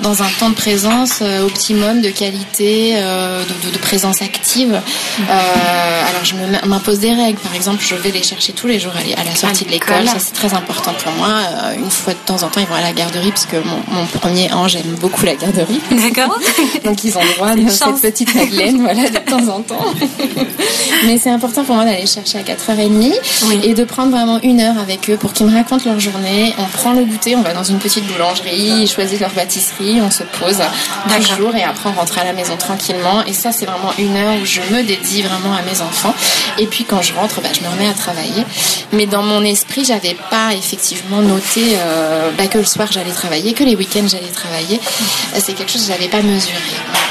dans 0.00 0.22
un 0.22 0.28
temps 0.38 0.50
de 0.50 0.54
présence 0.54 1.22
optimum, 1.22 2.00
de 2.00 2.10
qualité, 2.10 2.94
de, 2.94 3.66
de, 3.66 3.72
de, 3.72 3.78
présence 3.78 4.22
active. 4.22 4.80
alors 5.28 6.24
je 6.24 6.34
m'impose 6.66 7.00
des 7.00 7.12
règles. 7.12 7.38
Par 7.38 7.54
exemple, 7.54 7.82
je 7.86 7.94
vais 7.94 8.10
les 8.10 8.22
chercher 8.22 8.52
tous 8.52 8.66
les 8.66 8.78
jours 8.78 8.92
à 9.16 9.24
la 9.24 9.34
sortie 9.34 9.64
de 9.64 9.70
l'école 9.70 10.06
ça 10.06 10.18
c'est 10.18 10.32
très 10.32 10.54
important 10.54 10.92
pour 10.92 11.12
moi. 11.12 11.28
Euh, 11.28 11.74
une 11.76 11.90
fois 11.90 12.12
de 12.12 12.18
temps 12.18 12.42
en 12.42 12.48
temps, 12.48 12.60
ils 12.60 12.66
vont 12.66 12.74
à 12.74 12.80
la 12.80 12.92
garderie 12.92 13.30
parce 13.30 13.46
que 13.46 13.56
mon, 13.56 14.06
premier 14.06 14.52
ange 14.52 14.76
aime 14.76 14.94
beaucoup 15.00 15.24
la 15.26 15.34
garderie. 15.34 15.80
D'accord. 15.90 16.38
Donc 16.84 17.04
ils 17.04 17.16
ont 17.16 17.20
droit 17.36 17.54
de 17.54 17.68
cette 17.68 18.00
petite 18.00 18.34
Madeleine, 18.34 18.80
voilà, 18.80 19.08
de 19.08 19.18
temps 19.18 19.48
en 19.48 19.60
temps. 19.60 19.84
Mais 21.06 21.18
c'est 21.18 21.30
important 21.30 21.64
pour 21.64 21.74
moi 21.76 21.84
d'aller 21.84 22.06
chercher 22.06 22.38
à 22.38 22.42
4h30 22.42 23.12
et 23.62 23.74
de 23.74 23.84
prendre 23.84 24.10
vraiment 24.10 24.40
une 24.42 24.60
heure 24.60 24.78
avec 24.78 25.10
eux 25.10 25.16
pour 25.16 25.32
qu'ils 25.32 25.46
me 25.46 25.54
racontent 25.54 25.84
leur 25.84 26.00
journée. 26.00 26.54
On 26.58 26.64
prend 26.64 26.92
le 26.92 27.04
goûter, 27.04 27.36
on 27.36 27.42
va 27.42 27.52
dans 27.52 27.64
une 27.64 27.78
petite 27.78 28.06
boulangerie, 28.06 28.82
ils 28.82 28.88
choisissent 28.88 29.20
leur 29.20 29.30
pâtisserie, 29.30 30.00
on 30.00 30.10
se 30.10 30.22
pose 30.24 30.60
un 30.60 31.20
jour 31.20 31.54
et 31.54 31.62
après 31.62 31.90
on 31.90 31.92
rentre 31.92 32.18
à 32.18 32.24
la 32.24 32.32
maison 32.32 32.56
tranquillement. 32.56 33.24
Et 33.26 33.32
ça, 33.32 33.52
c'est 33.52 33.66
vraiment 33.66 33.92
une 33.98 34.16
heure 34.16 34.34
où 34.40 34.44
je 34.44 34.60
me 34.72 34.82
dédie 34.82 35.22
vraiment 35.22 35.54
à 35.54 35.62
mes 35.62 35.80
enfants. 35.80 36.14
Et 36.58 36.66
puis 36.66 36.84
quand 36.84 37.02
je 37.02 37.14
rentre, 37.14 37.40
bah, 37.40 37.50
je 37.52 37.60
me 37.60 37.68
remets 37.68 37.88
à 37.88 37.94
travailler. 37.94 38.44
Mais 38.92 39.06
dans 39.06 39.22
mon 39.22 39.42
esprit, 39.42 39.84
j'avais 39.84 40.16
pas 40.30 40.54
effectivement 40.54 41.20
noté 41.20 41.76
euh, 41.76 42.30
bah, 42.36 42.46
que 42.46 42.58
le 42.58 42.64
soir 42.64 42.88
j'allais 42.90 43.12
travailler, 43.12 43.52
que 43.52 43.64
les 43.64 43.76
week-ends 43.76 44.08
j'allais 44.08 44.26
travailler. 44.28 44.80
C'est 45.38 45.52
quelque 45.52 45.70
chose 45.70 45.86
que 45.86 45.92
j'avais 45.92 46.08
pas 46.08 46.22
mesuré. 46.22 47.05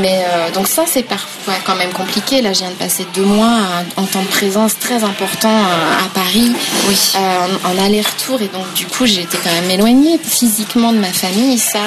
Mais 0.00 0.24
euh, 0.24 0.50
donc 0.50 0.66
ça 0.68 0.84
c'est 0.86 1.02
parfois 1.02 1.54
quand 1.64 1.76
même 1.76 1.92
compliqué. 1.92 2.42
Là 2.42 2.52
je 2.52 2.60
viens 2.60 2.70
de 2.70 2.74
passer 2.74 3.06
deux 3.14 3.24
mois 3.24 3.58
en 3.96 4.04
temps 4.04 4.22
de 4.22 4.28
présence 4.28 4.78
très 4.78 5.02
important 5.04 5.48
euh, 5.50 6.04
à 6.04 6.08
Paris, 6.14 6.52
oui. 6.88 7.12
en, 7.16 7.84
aller-retour 7.84 8.40
et 8.42 8.48
donc 8.48 8.72
du 8.74 8.86
coup 8.86 9.06
j'ai 9.06 9.22
été 9.22 9.38
quand 9.42 9.52
même 9.52 9.70
éloignée 9.70 10.18
physiquement 10.22 10.92
de 10.92 10.98
ma 10.98 11.12
famille. 11.12 11.58
Ça 11.58 11.80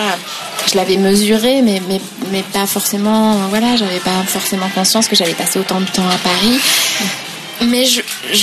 je 0.70 0.76
l'avais 0.76 0.98
mesuré 0.98 1.62
mais, 1.62 1.82
mais, 1.88 2.00
mais 2.32 2.44
pas 2.44 2.66
forcément 2.66 3.34
voilà 3.50 3.76
j'avais 3.76 4.00
pas 4.00 4.24
forcément 4.28 4.70
conscience 4.74 5.08
que 5.08 5.16
j'allais 5.16 5.34
passer 5.34 5.60
autant 5.60 5.80
de 5.80 5.86
temps 5.86 6.08
à 6.08 6.18
Paris. 6.18 6.60
Mais 7.62 7.86
je, 7.86 8.02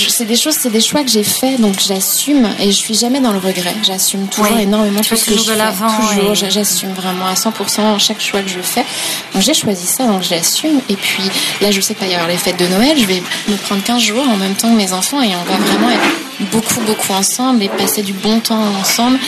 c'est 0.09 0.25
des 0.25 0.35
choses, 0.35 0.55
c'est 0.55 0.69
des 0.69 0.81
choix 0.81 1.03
que 1.03 1.09
j'ai 1.09 1.23
faits, 1.23 1.59
donc 1.59 1.79
j'assume 1.79 2.49
et 2.59 2.67
je 2.67 2.75
suis 2.75 2.93
jamais 2.93 3.19
dans 3.19 3.31
le 3.31 3.39
regret. 3.39 3.75
J'assume 3.83 4.27
toujours 4.27 4.57
énormément 4.57 5.01
tout 5.01 5.15
ce 5.15 5.25
que 5.25 5.37
je 5.37 5.39
fais. 5.39 6.15
Toujours, 6.15 6.35
j'assume 6.35 6.93
vraiment 6.93 7.25
à 7.27 7.33
100% 7.33 7.99
chaque 7.99 8.21
choix 8.21 8.41
que 8.41 8.49
je 8.49 8.59
fais. 8.59 8.85
Donc 9.33 9.43
j'ai 9.43 9.53
choisi 9.53 9.85
ça, 9.85 10.05
donc 10.05 10.23
j'assume. 10.23 10.81
Et 10.89 10.95
puis 10.95 11.23
là, 11.61 11.71
je 11.71 11.81
sais 11.81 11.95
qu'il 11.95 12.05
va 12.05 12.11
y 12.11 12.15
avoir 12.15 12.29
les 12.29 12.37
fêtes 12.37 12.59
de 12.59 12.67
Noël. 12.67 12.97
Je 12.97 13.05
vais 13.05 13.21
me 13.47 13.55
prendre 13.55 13.83
15 13.83 14.01
jours 14.01 14.27
en 14.27 14.37
même 14.37 14.55
temps 14.55 14.71
que 14.71 14.77
mes 14.77 14.93
enfants 14.93 15.21
et 15.21 15.35
on 15.35 15.43
va 15.43 15.57
vraiment 15.57 15.89
être 15.89 16.49
beaucoup, 16.51 16.79
beaucoup 16.81 17.13
ensemble 17.13 17.63
et 17.63 17.69
passer 17.69 18.01
du 18.01 18.13
bon 18.13 18.39
temps 18.39 18.63
ensemble 18.79 19.19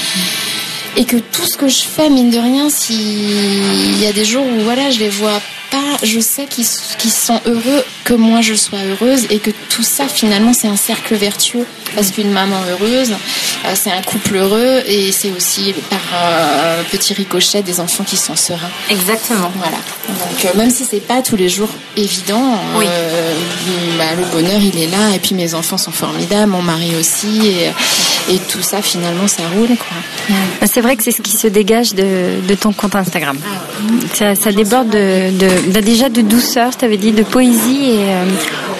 et 0.98 1.06
que 1.06 1.18
tout 1.18 1.46
ce 1.46 1.58
que 1.58 1.68
je 1.68 1.84
fais, 1.84 2.10
mine 2.10 2.30
de 2.30 2.38
rien, 2.38 2.70
s'il 2.70 4.00
y 4.00 4.06
a 4.06 4.14
des 4.14 4.26
jours 4.26 4.46
où 4.46 4.62
voilà, 4.62 4.90
je 4.90 5.00
les 5.00 5.10
vois 5.10 5.40
pas, 5.72 5.98
je 6.04 6.20
sais 6.20 6.46
qu'ils 6.46 6.66
sont 6.66 7.40
heureux 7.46 7.84
que 8.04 8.14
moi 8.14 8.42
je 8.42 8.54
sois 8.54 8.80
heureuse 8.80 9.26
et 9.30 9.40
que 9.40 9.52
tout 9.70 9.84
ça 9.84 10.08
finalement 10.08 10.54
c'est 10.54 10.68
un 10.68 10.76
cercle 10.76 11.16
vertueux 11.16 11.66
parce 11.96 12.12
qu'une 12.12 12.32
maman 12.32 12.58
heureuse, 12.70 13.12
euh, 13.66 13.74
c'est 13.76 13.92
un 13.92 14.02
couple 14.02 14.38
heureux 14.38 14.82
et 14.86 15.12
c'est 15.12 15.32
aussi 15.32 15.74
par 15.90 16.00
euh, 16.14 16.84
petit 16.90 17.14
ricochet 17.14 17.62
des 17.62 17.80
enfants 17.80 18.04
qui 18.04 18.18
sont 18.18 18.36
sereins. 18.36 18.70
Exactement. 18.90 19.52
Voilà. 19.58 19.78
Donc 20.08 20.46
euh, 20.46 20.58
même 20.58 20.72
si 20.72 20.86
c'est 20.86 21.06
pas 21.06 21.22
tous 21.22 21.36
les 21.36 21.50
jours 21.50 21.70
évident, 21.98 22.60
bah, 22.76 24.14
le 24.18 24.26
bonheur 24.32 24.62
il 24.62 24.78
est 24.82 24.88
là 24.88 25.16
et 25.16 25.20
puis 25.20 25.36
mes 25.36 25.54
enfants 25.54 25.78
sont 25.78 25.92
formidables, 25.92 26.52
mon 26.52 26.62
mari 26.62 26.96
aussi 27.00 27.48
et, 27.48 27.72
et 28.30 28.38
tout 28.38 28.62
ça 28.62 28.82
finalement 28.82 29.28
ça 29.28 29.44
roule 29.56 29.76
quoi. 29.78 30.38
C'est 30.66 30.82
vrai 30.82 30.96
que 30.96 31.04
c'est 31.04 31.12
ce 31.12 31.22
qui 31.22 31.36
se 31.36 31.48
dégage 31.48 31.94
de, 31.94 32.46
de 32.48 32.56
ton 32.56 32.72
compte 32.72 32.96
Instagram. 32.96 33.38
Ça, 34.14 34.36
ça 34.36 34.52
déborde 34.52 34.90
de, 34.90 35.38
de, 35.38 35.72
bah, 35.72 35.82
déjà 35.82 36.10
de 36.10 36.22
douceur, 36.22 36.76
tu 36.78 36.86
avais 36.86 36.98
dit 36.98 37.12
de 37.12 37.24
poésie 37.24 37.92
et 37.92 38.06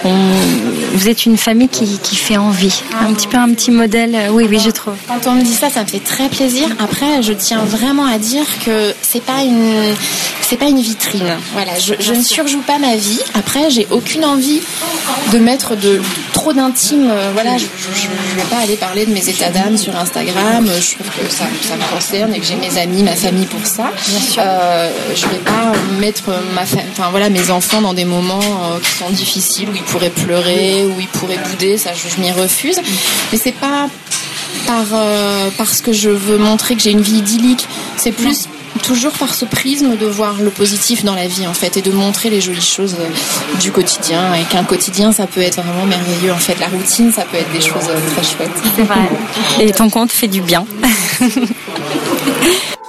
on, 0.06 0.91
vous 0.94 1.10
êtes 1.10 1.26
une 1.26 1.38
famille 1.38 1.70
qui, 1.70 2.00
qui 2.00 2.16
fait 2.16 2.38
envie 2.38 2.82
un 3.00 3.14
petit 3.14 3.28
peu 3.28 3.38
un 3.38 3.54
petit 3.54 3.72
modèle. 3.72 4.16
Euh, 4.16 4.30
oui, 4.30 4.46
oui, 4.50 4.60
je 4.64 4.70
trouve. 4.70 4.96
Quand 5.08 5.30
on 5.30 5.36
me 5.36 5.44
dit 5.44 5.54
ça, 5.54 5.70
ça 5.70 5.84
me 5.84 5.88
fait 5.88 6.00
très 6.00 6.30
plaisir. 6.30 6.68
Après, 6.80 7.22
je 7.22 7.34
tiens 7.34 7.64
vraiment 7.64 8.06
à 8.06 8.18
dire 8.18 8.46
que 8.66 8.94
c'est 9.02 9.24
pas 9.24 9.44
une, 9.44 9.94
c'est 10.42 10.58
pas 10.58 10.68
une 10.68 10.82
vitrine. 10.82 11.38
Voilà, 11.54 11.78
je, 11.80 11.94
je 12.00 12.14
ne 12.14 12.22
surjoue 12.22 12.62
pas 12.62 12.80
ma 12.80 12.96
vie. 12.96 13.20
Après, 13.34 13.70
j'ai 13.70 13.88
aucune 13.92 14.26
envie 14.26 14.62
de 15.32 15.40
mettre 15.40 15.76
de 15.76 16.02
trop 16.34 16.54
d'intime. 16.54 17.08
Euh, 17.10 17.32
voilà, 17.34 17.58
je, 17.58 17.66
ne 17.66 18.42
vais 18.42 18.50
pas 18.50 18.58
aller 18.58 18.76
parler 18.76 19.06
de 19.06 19.14
mes 19.14 19.30
états 19.30 19.50
d'âme 19.50 19.78
sur 19.78 19.96
Instagram. 19.96 20.66
Je 20.66 20.96
trouve 20.96 21.08
que 21.08 21.32
ça, 21.32 21.46
ça 21.62 21.76
me 21.76 21.94
concerne 21.94 22.34
et 22.34 22.40
que 22.40 22.46
j'ai 22.46 22.56
mes 22.56 22.78
amis, 22.80 23.04
ma 23.04 23.16
famille 23.16 23.46
pour 23.46 23.66
ça. 23.66 23.92
Euh, 24.38 24.92
je 25.16 25.28
vais 25.28 25.38
pas 25.38 25.72
mettre 26.00 26.30
ma, 26.56 26.64
enfin 26.64 27.10
voilà, 27.12 27.30
mes 27.30 27.52
enfants 27.52 27.82
dans 27.82 27.94
des 27.94 28.06
moments 28.06 28.40
euh, 28.40 28.80
qui 28.80 28.92
sont 28.92 29.10
difficiles 29.12 29.70
où 29.70 29.76
ils 29.76 29.84
pourraient 29.84 30.10
pleurer, 30.10 30.81
où 30.86 31.00
ils 31.00 31.08
pourraient 31.08 31.40
bouder. 31.50 31.78
Ça, 31.78 31.92
je, 31.94 32.14
je 32.14 32.22
m'y 32.22 32.32
refuse. 32.32 32.80
Mais 33.32 33.38
c'est 33.38 33.52
pas 33.54 33.88
par 34.68 34.86
euh, 34.94 35.50
parce 35.58 35.82
que 35.82 35.92
je 35.94 36.10
veux 36.10 36.38
montrer 36.38 36.76
que 36.76 36.82
j'ai 36.82 36.92
une 36.92 37.02
vie 37.02 37.18
idyllique. 37.18 37.68
C'est 37.98 38.12
plus 38.12 38.48
toujours 38.84 39.14
par 39.14 39.34
ce 39.34 39.46
prisme 39.46 39.98
de 39.98 40.06
voir 40.06 40.42
le 40.42 40.50
positif 40.50 41.04
dans 41.04 41.16
la 41.16 41.28
vie 41.28 41.46
en 41.46 41.54
fait 41.54 41.78
et 41.78 41.82
de 41.82 41.92
montrer 41.92 42.30
les 42.30 42.42
jolies 42.42 42.62
choses 42.62 42.96
euh, 43.00 43.10
du 43.60 43.72
quotidien 43.72 44.34
et 44.34 44.44
qu'un 44.44 44.64
quotidien 44.64 45.12
ça 45.12 45.28
peut 45.28 45.42
être 45.42 45.62
vraiment 45.62 45.86
merveilleux 45.86 46.32
en 46.32 46.38
fait 46.38 46.58
la 46.60 46.68
routine 46.68 47.12
ça 47.12 47.24
peut 47.24 47.38
être 47.38 47.52
des 47.52 47.62
choses 47.62 47.90
euh, 47.90 48.00
très 48.14 48.24
chouettes 48.24 48.50
c'est 48.76 48.84
vrai 48.84 49.10
et 49.60 49.72
ton 49.72 49.90
compte 49.90 50.12
fait 50.12 50.30
du 50.30 50.42
bien 50.42 50.66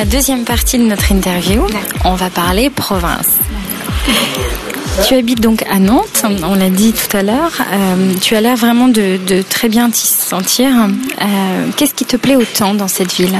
la 0.00 0.06
deuxième 0.06 0.44
partie 0.44 0.78
de 0.78 0.84
notre 0.84 1.12
interview. 1.12 1.62
On 2.06 2.14
va 2.14 2.30
parler 2.30 2.70
province. 2.70 3.36
Tu 5.06 5.14
habites 5.14 5.42
donc 5.42 5.62
à 5.70 5.78
Nantes, 5.78 6.24
on 6.42 6.54
l'a 6.54 6.70
dit 6.70 6.94
tout 6.94 7.14
à 7.14 7.22
l'heure. 7.22 7.52
Euh, 7.70 8.14
tu 8.18 8.34
as 8.34 8.40
l'air 8.40 8.56
vraiment 8.56 8.88
de, 8.88 9.18
très 9.50 9.68
bien 9.68 9.90
t'y 9.90 10.06
sentir. 10.06 10.68
Euh, 10.70 11.66
qu'est-ce 11.76 11.92
qui 11.92 12.06
te 12.06 12.16
plaît 12.16 12.36
autant 12.36 12.72
dans 12.72 12.88
cette 12.88 13.12
ville? 13.12 13.38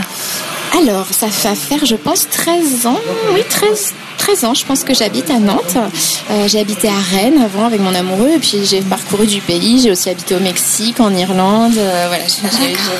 Alors, 0.78 1.06
ça 1.10 1.28
fait 1.28 1.54
faire, 1.54 1.86
je 1.86 1.96
pense, 1.96 2.28
13 2.28 2.86
ans. 2.86 3.00
Oui, 3.32 3.40
13, 3.48 3.94
13 4.30 4.44
ans, 4.44 4.54
je 4.54 4.64
pense 4.64 4.84
que 4.84 4.94
j'habite 4.94 5.28
à 5.28 5.40
Nantes. 5.40 5.76
Euh, 6.30 6.46
j'ai 6.46 6.60
habité 6.60 6.88
à 6.88 7.16
Rennes 7.16 7.42
avant 7.42 7.64
avec 7.64 7.80
mon 7.80 7.92
amoureux 7.92 8.30
et 8.36 8.38
puis 8.38 8.64
j'ai 8.64 8.80
parcouru 8.80 9.26
du 9.26 9.40
pays. 9.40 9.80
J'ai 9.82 9.90
aussi 9.90 10.08
habité 10.08 10.36
au 10.36 10.40
Mexique, 10.40 11.00
en 11.00 11.12
Irlande, 11.12 11.74
euh, 11.76 12.06
voilà, 12.06 12.24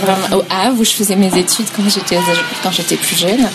vraiment, 0.03 0.39
au 0.39 0.45
Havre 0.51 0.81
où 0.81 0.85
je 0.85 0.91
faisais 0.91 1.15
mes 1.15 1.29
études 1.39 1.67
quand 1.77 1.89
j'étais 1.89 2.19
quand 2.65 2.73
j'étais 2.73 2.97
plus 2.97 3.17
jeune. 3.17 3.49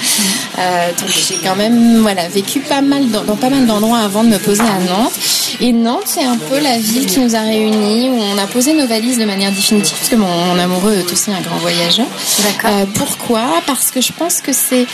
Euh, 0.57 0.89
donc 0.91 1.09
j'ai 1.09 1.35
quand 1.43 1.57
même 1.57 1.99
voilà 2.01 2.29
vécu 2.29 2.61
pas 2.61 2.81
mal 2.81 3.09
dans, 3.09 3.23
dans 3.25 3.35
pas 3.35 3.49
mal 3.49 3.65
d'endroits 3.65 3.99
avant 3.99 4.23
de 4.23 4.29
me 4.29 4.37
poser 4.37 4.61
à 4.61 4.79
Nantes. 4.79 5.19
Et 5.61 5.71
Nantes, 5.71 6.03
c'est 6.05 6.23
un 6.23 6.37
peu 6.37 6.59
la 6.59 6.77
ville 6.77 7.05
qui 7.05 7.19
nous 7.19 7.35
a 7.35 7.39
réunis, 7.39 8.09
où 8.09 8.19
on 8.19 8.37
a 8.37 8.47
posé 8.47 8.73
nos 8.73 8.87
valises 8.87 9.17
de 9.17 9.25
manière 9.25 9.51
définitive, 9.51 9.95
parce 9.97 10.09
que 10.09 10.15
mon, 10.15 10.59
amoureux 10.59 10.93
est 10.93 11.11
aussi 11.11 11.31
un 11.31 11.41
grand 11.41 11.57
voyageur. 11.57 12.07
D'accord. 12.43 12.87
pourquoi? 12.95 13.45
Parce 13.65 13.91
que 13.91 14.01
je 14.01 14.11
pense 14.11 14.41
que 14.41 14.53
c'est 14.53 14.85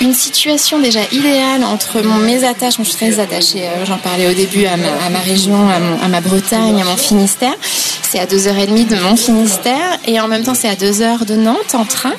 une 0.00 0.14
situation 0.14 0.78
déjà 0.78 1.00
idéale 1.12 1.64
entre 1.64 2.00
mes 2.02 2.44
attaches, 2.44 2.78
moi 2.78 2.84
je 2.84 2.90
suis 2.90 2.96
très 2.96 3.20
attachée, 3.20 3.64
euh, 3.64 3.84
j'en 3.84 3.98
parlais 3.98 4.28
au 4.28 4.34
début, 4.34 4.66
à 4.66 4.76
ma, 4.76 5.18
région, 5.20 5.68
à, 5.68 6.08
ma 6.08 6.20
Bretagne, 6.20 6.80
à 6.80 6.84
mon 6.84 6.96
Finistère. 6.96 7.54
C'est 8.02 8.20
à 8.20 8.26
2h30 8.26 8.88
de 8.88 8.96
mon 8.96 9.16
Finistère 9.16 9.98
et 10.06 10.20
en 10.20 10.28
même 10.28 10.44
temps 10.44 10.54
c'est 10.54 10.68
à 10.68 10.74
2h 10.74 11.24
de 11.24 11.34
Nantes 11.34 11.74
en 11.74 11.84
train. 11.84 12.12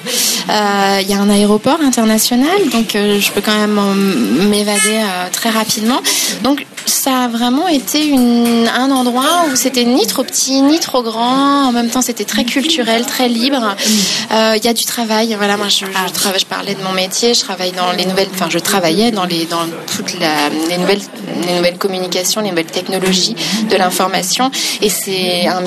Euh, 0.49 0.99
il 1.01 1.09
y 1.09 1.13
a 1.13 1.19
un 1.19 1.29
aéroport 1.29 1.79
international, 1.81 2.69
donc 2.71 2.95
euh, 2.95 3.19
je 3.19 3.31
peux 3.31 3.41
quand 3.41 3.57
même 3.57 3.79
m'évader 4.49 5.01
très 5.31 5.49
rapidement. 5.49 6.01
Donc 6.43 6.65
ça 6.85 7.23
a 7.23 7.27
vraiment 7.27 7.67
été 7.77 8.05
une, 8.05 8.67
un 8.67 8.91
endroit 8.91 9.45
où 9.51 9.55
c'était 9.55 9.85
ni 9.85 10.05
trop 10.07 10.23
petit 10.23 10.61
ni 10.61 10.79
trop 10.79 11.03
grand. 11.03 11.67
En 11.67 11.71
même 11.71 11.89
temps, 11.89 12.01
c'était 12.01 12.25
très 12.25 12.43
culturel, 12.43 13.05
très 13.05 13.29
libre. 13.29 13.75
Il 14.31 14.63
y 14.63 14.67
a 14.67 14.73
du 14.73 14.85
travail. 14.85 15.35
Voilà, 15.37 15.57
moi, 15.57 15.67
je, 15.69 15.85
parlais 16.45 16.75
de 16.75 16.83
mon 16.83 16.91
métier. 16.91 17.33
Je 17.33 17.41
travaille 17.41 17.71
dans 17.71 17.91
les 17.91 18.05
nouvelles. 18.05 18.29
Enfin, 18.33 18.47
je 18.49 18.59
travaillais 18.59 19.11
dans 19.11 19.25
les 19.25 19.45
dans 19.45 19.65
toutes 19.95 20.13
les 20.19 20.77
nouvelles 20.77 21.01
les 21.47 21.55
nouvelles 21.55 21.77
communications, 21.77 22.41
les 22.41 22.49
nouvelles 22.49 22.65
technologies 22.65 23.35
de 23.69 23.75
l'information. 23.75 24.51
Et 24.81 24.89
c'est 24.89 25.47
un, 25.47 25.63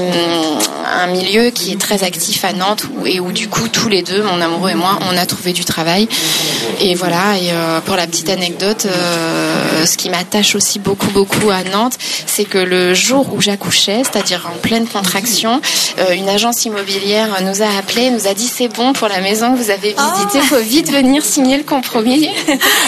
un, 0.86 1.06
milieu 1.08 1.50
qui 1.50 1.72
est 1.72 1.80
très 1.80 2.04
actif 2.04 2.44
à 2.44 2.52
Nantes 2.52 2.84
et 3.04 3.20
où 3.20 3.32
du 3.32 3.48
coup 3.48 3.68
tous 3.68 3.88
les 3.88 4.02
deux, 4.02 4.22
mon 4.22 4.40
amoureux 4.40 4.70
et 4.70 4.74
moi, 4.74 4.98
on 5.10 5.16
a 5.16 5.26
trouvé 5.26 5.52
du 5.52 5.64
travail. 5.64 6.08
Et 6.80 6.94
voilà. 6.94 7.36
Et 7.38 7.52
euh, 7.52 7.80
pour 7.80 7.96
la 7.96 8.06
petite 8.06 8.30
anecdote, 8.30 8.86
euh, 8.86 9.86
ce 9.86 9.96
qui 9.96 10.10
m'attache 10.10 10.54
aussi 10.54 10.78
beaucoup 10.78 11.10
beaucoup 11.10 11.50
à 11.50 11.62
Nantes, 11.64 11.98
c'est 12.26 12.44
que 12.44 12.58
le 12.58 12.94
jour 12.94 13.32
où 13.34 13.40
j'accouchais, 13.40 14.02
c'est-à-dire 14.04 14.50
en 14.52 14.58
pleine 14.58 14.86
contraction, 14.86 15.60
euh, 15.98 16.12
une 16.12 16.28
agence 16.28 16.64
immobilière 16.64 17.42
nous 17.42 17.62
a 17.62 17.78
appelé, 17.78 18.10
nous 18.10 18.26
a 18.26 18.34
dit 18.34 18.46
c'est 18.46 18.68
bon 18.68 18.92
pour 18.92 19.08
la 19.08 19.20
maison 19.20 19.52
que 19.52 19.58
vous 19.58 19.70
avez 19.70 19.94
visitée, 19.94 20.38
il 20.38 20.42
faut 20.42 20.60
vite 20.60 20.90
venir 20.90 21.24
signer 21.24 21.56
le 21.56 21.64
compromis. 21.64 22.28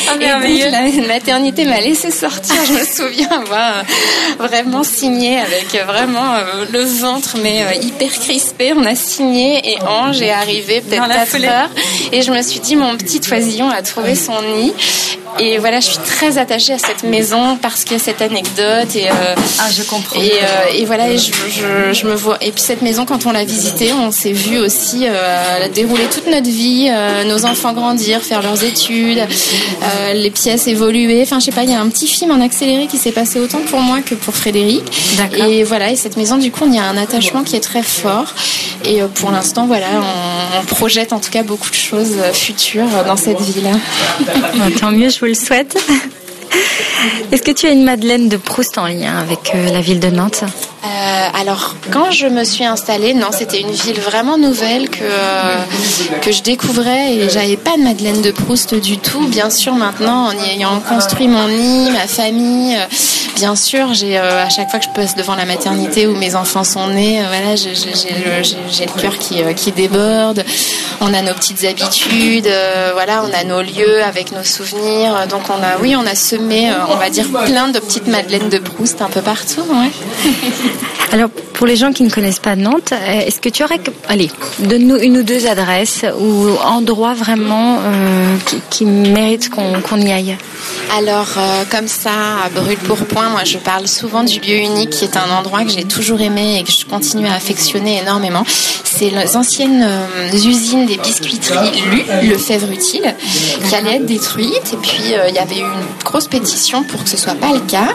Ah, 0.08 0.14
et 0.44 0.60
donc, 0.62 0.72
la 0.72 1.06
maternité 1.06 1.64
m'a 1.64 1.80
laissé 1.80 2.10
sortir. 2.10 2.54
Je 2.66 2.72
me 2.72 2.84
souviens 2.84 3.30
avoir 3.30 3.78
euh, 3.78 4.46
vraiment 4.46 4.82
signé 4.82 5.38
avec 5.38 5.74
euh, 5.74 5.84
vraiment 5.84 6.36
le 6.72 6.82
ventre 6.82 7.36
mais 7.42 7.64
hyper 7.80 8.10
crispé. 8.10 8.72
On 8.76 8.84
a 8.84 8.94
signé 8.94 9.72
et 9.72 9.82
Ange 9.82 10.22
est 10.22 10.30
arrivé 10.30 10.80
peut-être 10.80 11.08
4 11.08 11.44
heures 11.44 11.70
et 12.12 12.22
je 12.22 12.30
me 12.32 12.42
suis 12.42 12.60
dit 12.60 12.76
mon 12.76 12.96
petit 12.96 13.20
oisillon 13.30 13.70
a 13.70 13.82
trouvé 13.82 14.14
son 14.14 14.40
nid 14.42 14.72
et 15.38 15.58
voilà, 15.58 15.80
je 15.80 15.86
suis 15.86 15.98
très 15.98 16.36
attachée 16.36 16.74
à 16.74 16.78
cette 16.78 17.04
maison 17.04 17.56
parce 17.56 17.84
qu'il 17.84 17.96
y 17.96 18.00
a 18.00 18.02
cette 18.02 18.20
anecdote 18.20 18.94
et 18.94 19.08
euh, 19.08 19.34
ah, 19.60 19.70
je 19.74 19.82
comprends. 19.82 20.20
Et, 20.20 20.30
euh, 20.30 20.76
et 20.78 20.84
voilà, 20.84 21.16
je, 21.16 21.32
je, 21.48 21.92
je, 21.92 22.06
me 22.06 22.14
vois. 22.14 22.36
Et 22.42 22.52
puis 22.52 22.60
cette 22.60 22.82
maison, 22.82 23.06
quand 23.06 23.24
on 23.24 23.32
l'a 23.32 23.44
visitée, 23.44 23.92
on 23.94 24.10
s'est 24.10 24.32
vu 24.32 24.58
aussi 24.58 25.06
euh, 25.06 25.68
dérouler 25.74 26.04
toute 26.04 26.26
notre 26.26 26.48
vie, 26.48 26.90
nos 27.26 27.46
enfants 27.46 27.72
grandir, 27.72 28.20
faire 28.20 28.42
leurs 28.42 28.62
études, 28.62 29.26
les 30.14 30.30
pièces 30.30 30.66
évoluer. 30.66 31.22
Enfin, 31.22 31.40
je 31.40 31.46
sais 31.46 31.52
pas, 31.52 31.64
il 31.64 31.70
y 31.70 31.74
a 31.74 31.80
un 31.80 31.88
petit 31.88 32.06
film 32.06 32.30
en 32.30 32.40
accéléré 32.40 32.86
qui 32.86 32.98
s'est 32.98 33.12
passé 33.12 33.40
autant 33.40 33.60
pour 33.60 33.80
moi 33.80 34.00
que 34.02 34.14
pour 34.14 34.34
Frédéric. 34.34 34.84
Et 35.36 35.64
voilà, 35.64 35.90
et 35.90 35.96
cette 35.96 36.16
maison, 36.16 36.36
du 36.36 36.50
coup, 36.50 36.64
il 36.66 36.74
y 36.74 36.78
a 36.78 36.84
un 36.84 36.96
attachement 36.96 37.42
qui 37.42 37.56
est 37.56 37.60
très 37.60 37.82
fort. 37.82 38.34
Et 38.84 39.00
pour 39.14 39.30
l'instant, 39.30 39.66
voilà, 39.66 39.86
on, 39.94 40.60
on, 40.60 40.64
projette 40.64 41.12
en 41.12 41.20
tout 41.20 41.30
cas 41.30 41.42
beaucoup 41.42 41.70
de 41.70 41.74
choses 41.74 42.16
futures 42.32 42.88
dans 43.06 43.16
cette 43.16 43.40
ville. 43.40 43.70
Tant 44.80 44.90
mieux. 44.90 45.08
Je 45.08 45.21
vous 45.22 45.28
le 45.28 45.34
souhaite. 45.34 45.78
Est-ce 47.30 47.42
que 47.42 47.52
tu 47.52 47.66
as 47.66 47.70
une 47.70 47.84
Madeleine 47.84 48.28
de 48.28 48.36
Proust 48.36 48.76
en 48.76 48.86
lien 48.86 49.16
avec 49.18 49.52
euh, 49.54 49.70
la 49.70 49.80
ville 49.80 50.00
de 50.00 50.08
Nantes? 50.08 50.42
Euh, 50.42 51.40
alors, 51.40 51.76
quand 51.92 52.10
je 52.10 52.26
me 52.26 52.42
suis 52.42 52.64
installée, 52.64 53.14
non, 53.14 53.28
c'était 53.30 53.60
une 53.60 53.70
ville 53.70 54.00
vraiment 54.00 54.36
nouvelle 54.36 54.90
que, 54.90 54.98
euh, 55.02 55.56
que 56.22 56.32
je 56.32 56.42
découvrais 56.42 57.14
et 57.14 57.30
j'avais 57.30 57.56
pas 57.56 57.76
de 57.76 57.82
Madeleine 57.82 58.20
de 58.20 58.32
Proust 58.32 58.74
du 58.74 58.98
tout. 58.98 59.28
Bien 59.28 59.48
sûr, 59.48 59.74
maintenant, 59.74 60.26
en 60.26 60.32
y 60.32 60.50
ayant 60.50 60.80
construit 60.80 61.28
mon 61.28 61.46
nid, 61.46 61.92
ma 61.92 62.08
famille, 62.08 62.76
bien 63.34 63.56
sûr, 63.56 63.94
j'ai 63.94 64.16
à 64.16 64.48
chaque 64.48 64.70
fois 64.70 64.78
que 64.78 64.84
je 64.86 64.90
passe 64.90 65.14
devant 65.14 65.34
la 65.34 65.44
maternité 65.44 66.06
où 66.06 66.14
mes 66.16 66.34
enfants 66.34 66.64
sont 66.64 66.88
nés, 66.88 67.22
voilà, 67.26 67.56
j'ai 67.56 67.70
le, 67.70 69.00
cœur 69.00 69.18
qui, 69.18 69.42
qui 69.54 69.72
déborde. 69.72 70.44
On 71.00 71.12
a 71.12 71.22
nos 71.22 71.34
petites 71.34 71.64
habitudes, 71.64 72.50
voilà, 72.92 73.24
on 73.24 73.32
a 73.32 73.44
nos 73.44 73.62
lieux 73.62 74.02
avec 74.04 74.32
nos 74.32 74.44
souvenirs. 74.44 75.26
Donc 75.28 75.42
on 75.48 75.62
a, 75.62 75.78
oui, 75.80 75.96
on 75.96 76.06
a 76.06 76.14
semé, 76.14 76.70
on 76.90 76.96
va 76.96 77.10
dire, 77.10 77.26
plein 77.44 77.68
de 77.68 77.78
petites 77.78 78.06
madeleines 78.06 78.48
de 78.48 78.58
Proust 78.58 79.02
un 79.02 79.08
peu 79.08 79.22
partout. 79.22 79.64
Alors, 81.12 81.28
pour 81.62 81.68
les 81.68 81.76
gens 81.76 81.92
qui 81.92 82.02
ne 82.02 82.10
connaissent 82.10 82.40
pas 82.40 82.56
Nantes, 82.56 82.90
euh, 82.90 83.20
est-ce 83.20 83.40
que 83.40 83.48
tu 83.48 83.62
aurais, 83.62 83.78
allez, 84.08 84.32
donne-nous 84.58 84.96
une 84.96 85.18
ou 85.18 85.22
deux 85.22 85.46
adresses 85.46 86.04
ou 86.18 86.48
endroits 86.64 87.14
vraiment 87.14 87.78
euh, 87.78 88.36
qui, 88.68 88.84
méritent 88.84 89.48
qu'on 89.48 90.00
y 90.00 90.10
aille 90.10 90.36
Alors, 90.98 91.28
euh, 91.36 91.62
comme 91.70 91.86
ça, 91.86 92.10
à 92.44 92.48
brûle 92.48 92.78
pour 92.78 92.96
point, 92.96 93.28
moi 93.28 93.44
je 93.44 93.58
parle 93.58 93.86
souvent 93.86 94.24
du 94.24 94.40
lieu 94.40 94.56
unique 94.56 94.90
qui 94.90 95.04
est 95.04 95.16
un 95.16 95.30
endroit 95.30 95.62
que 95.64 95.70
j'ai 95.70 95.84
toujours 95.84 96.20
aimé 96.20 96.58
et 96.58 96.64
que 96.64 96.72
je 96.72 96.84
continue 96.84 97.28
à 97.28 97.34
affectionner 97.34 98.00
énormément. 98.00 98.44
C'est 98.82 99.10
les 99.10 99.36
anciennes 99.36 99.88
usines 100.34 100.86
des 100.86 100.96
biscuiteries 100.96 101.80
Lu, 101.92 102.28
le 102.28 102.38
Fèvre 102.38 102.72
Utile, 102.72 103.14
qui 103.68 103.74
allaient 103.74 103.96
être 103.96 104.06
détruites. 104.06 104.72
Et 104.72 104.76
puis, 104.76 105.14
il 105.28 105.34
y 105.34 105.38
avait 105.38 105.58
eu 105.58 105.64
une 105.64 106.04
grosse 106.04 106.26
pétition 106.26 106.82
pour 106.82 107.04
que 107.04 107.08
ce 107.08 107.16
soit 107.16 107.34
pas 107.34 107.52
le 107.52 107.60
cas. 107.60 107.88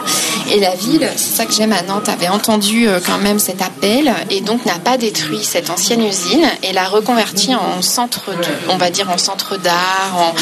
Et 0.52 0.58
la 0.58 0.74
ville, 0.74 1.08
c'est 1.16 1.36
ça 1.36 1.46
que 1.46 1.52
j'aime 1.52 1.72
à 1.72 1.82
Nantes, 1.82 2.08
avait 2.08 2.28
entendu 2.28 2.88
quand 3.06 3.18
même 3.18 3.38
cet 3.58 3.66
appel 3.66 4.12
et 4.30 4.40
donc 4.40 4.64
n'a 4.66 4.78
pas 4.78 4.96
détruit 4.96 5.42
cette 5.42 5.70
ancienne 5.70 6.04
usine 6.04 6.46
et 6.62 6.72
l'a 6.72 6.88
reconvertie 6.88 7.54
en 7.54 7.82
centre, 7.82 8.30
de, 8.30 8.70
on 8.70 8.76
va 8.76 8.90
dire 8.90 9.10
en 9.10 9.18
centre 9.18 9.56
d'art, 9.56 10.34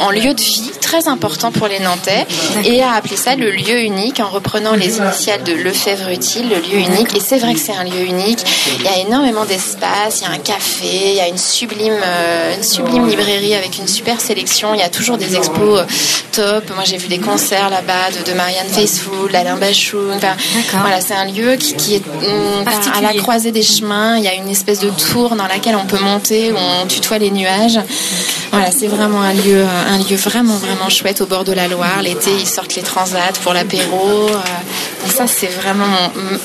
en, 0.00 0.10
lieu 0.10 0.34
de 0.34 0.40
vie 0.40 0.70
très 0.80 1.08
important 1.08 1.52
pour 1.52 1.68
les 1.68 1.80
Nantais 1.80 2.26
et 2.64 2.82
a 2.82 2.92
appelé 2.92 3.16
ça 3.16 3.36
le 3.36 3.50
lieu 3.50 3.80
unique 3.80 4.20
en 4.20 4.28
reprenant 4.28 4.74
les 4.74 4.98
initiales 4.98 5.42
de 5.44 5.52
Lefebvre 5.52 6.10
Utile, 6.10 6.48
le 6.48 6.56
lieu 6.56 6.78
unique. 6.78 7.16
Et 7.16 7.20
c'est 7.20 7.38
vrai 7.38 7.54
que 7.54 7.60
c'est 7.60 7.74
un 7.74 7.84
lieu 7.84 8.04
unique. 8.04 8.44
Il 8.78 8.84
y 8.84 8.88
a 8.88 8.98
énormément 8.98 9.44
d'espace, 9.44 10.20
il 10.20 10.24
y 10.24 10.26
a 10.26 10.30
un 10.30 10.38
café, 10.38 11.10
il 11.10 11.14
y 11.14 11.20
a 11.20 11.28
une 11.28 11.38
sublime, 11.38 11.98
euh, 12.02 12.56
une 12.56 12.62
sublime 12.62 13.06
librairie 13.06 13.54
avec 13.54 13.78
une 13.78 13.88
super 13.88 14.20
sélection. 14.20 14.74
Il 14.74 14.80
y 14.80 14.84
a 14.84 14.88
toujours 14.88 15.18
des 15.18 15.36
expos 15.36 15.80
euh, 15.80 15.84
top. 16.32 16.70
Moi 16.74 16.84
j'ai 16.84 16.96
vu 16.96 17.08
des 17.08 17.18
concerts 17.18 17.70
là-bas 17.70 18.10
de, 18.26 18.32
Marianne 18.32 18.68
Faithfull, 18.68 19.30
d'Alain 19.32 19.56
Bachou. 19.56 20.10
Enfin, 20.14 20.36
voilà, 20.80 21.00
c'est 21.00 21.14
un 21.14 21.26
lieu 21.26 21.56
qui, 21.56 21.94
est 21.94 22.06
mm, 22.06 22.45
à 22.94 23.00
la 23.00 23.14
croisée 23.14 23.52
des 23.52 23.62
chemins. 23.62 24.16
Il 24.16 24.24
y 24.24 24.28
a 24.28 24.34
une 24.34 24.48
espèce 24.48 24.80
de 24.80 24.90
tour 24.90 25.36
dans 25.36 25.46
laquelle 25.46 25.76
on 25.76 25.86
peut 25.86 25.98
monter, 25.98 26.52
où 26.52 26.56
on 26.56 26.86
tutoie 26.86 27.18
les 27.18 27.30
nuages. 27.30 27.80
Voilà, 28.52 28.70
c'est 28.70 28.86
vraiment 28.86 29.20
un 29.20 29.34
lieu, 29.34 29.64
un 29.64 29.98
lieu 29.98 30.16
vraiment, 30.16 30.54
vraiment 30.54 30.88
chouette 30.88 31.20
au 31.20 31.26
bord 31.26 31.44
de 31.44 31.52
la 31.52 31.68
Loire. 31.68 32.02
L'été, 32.02 32.30
ils 32.32 32.46
sortent 32.46 32.74
les 32.74 32.82
transats 32.82 33.32
pour 33.42 33.52
l'apéro. 33.52 34.28
Euh, 34.28 35.08
ça, 35.08 35.26
c'est 35.26 35.46
vraiment 35.48 35.84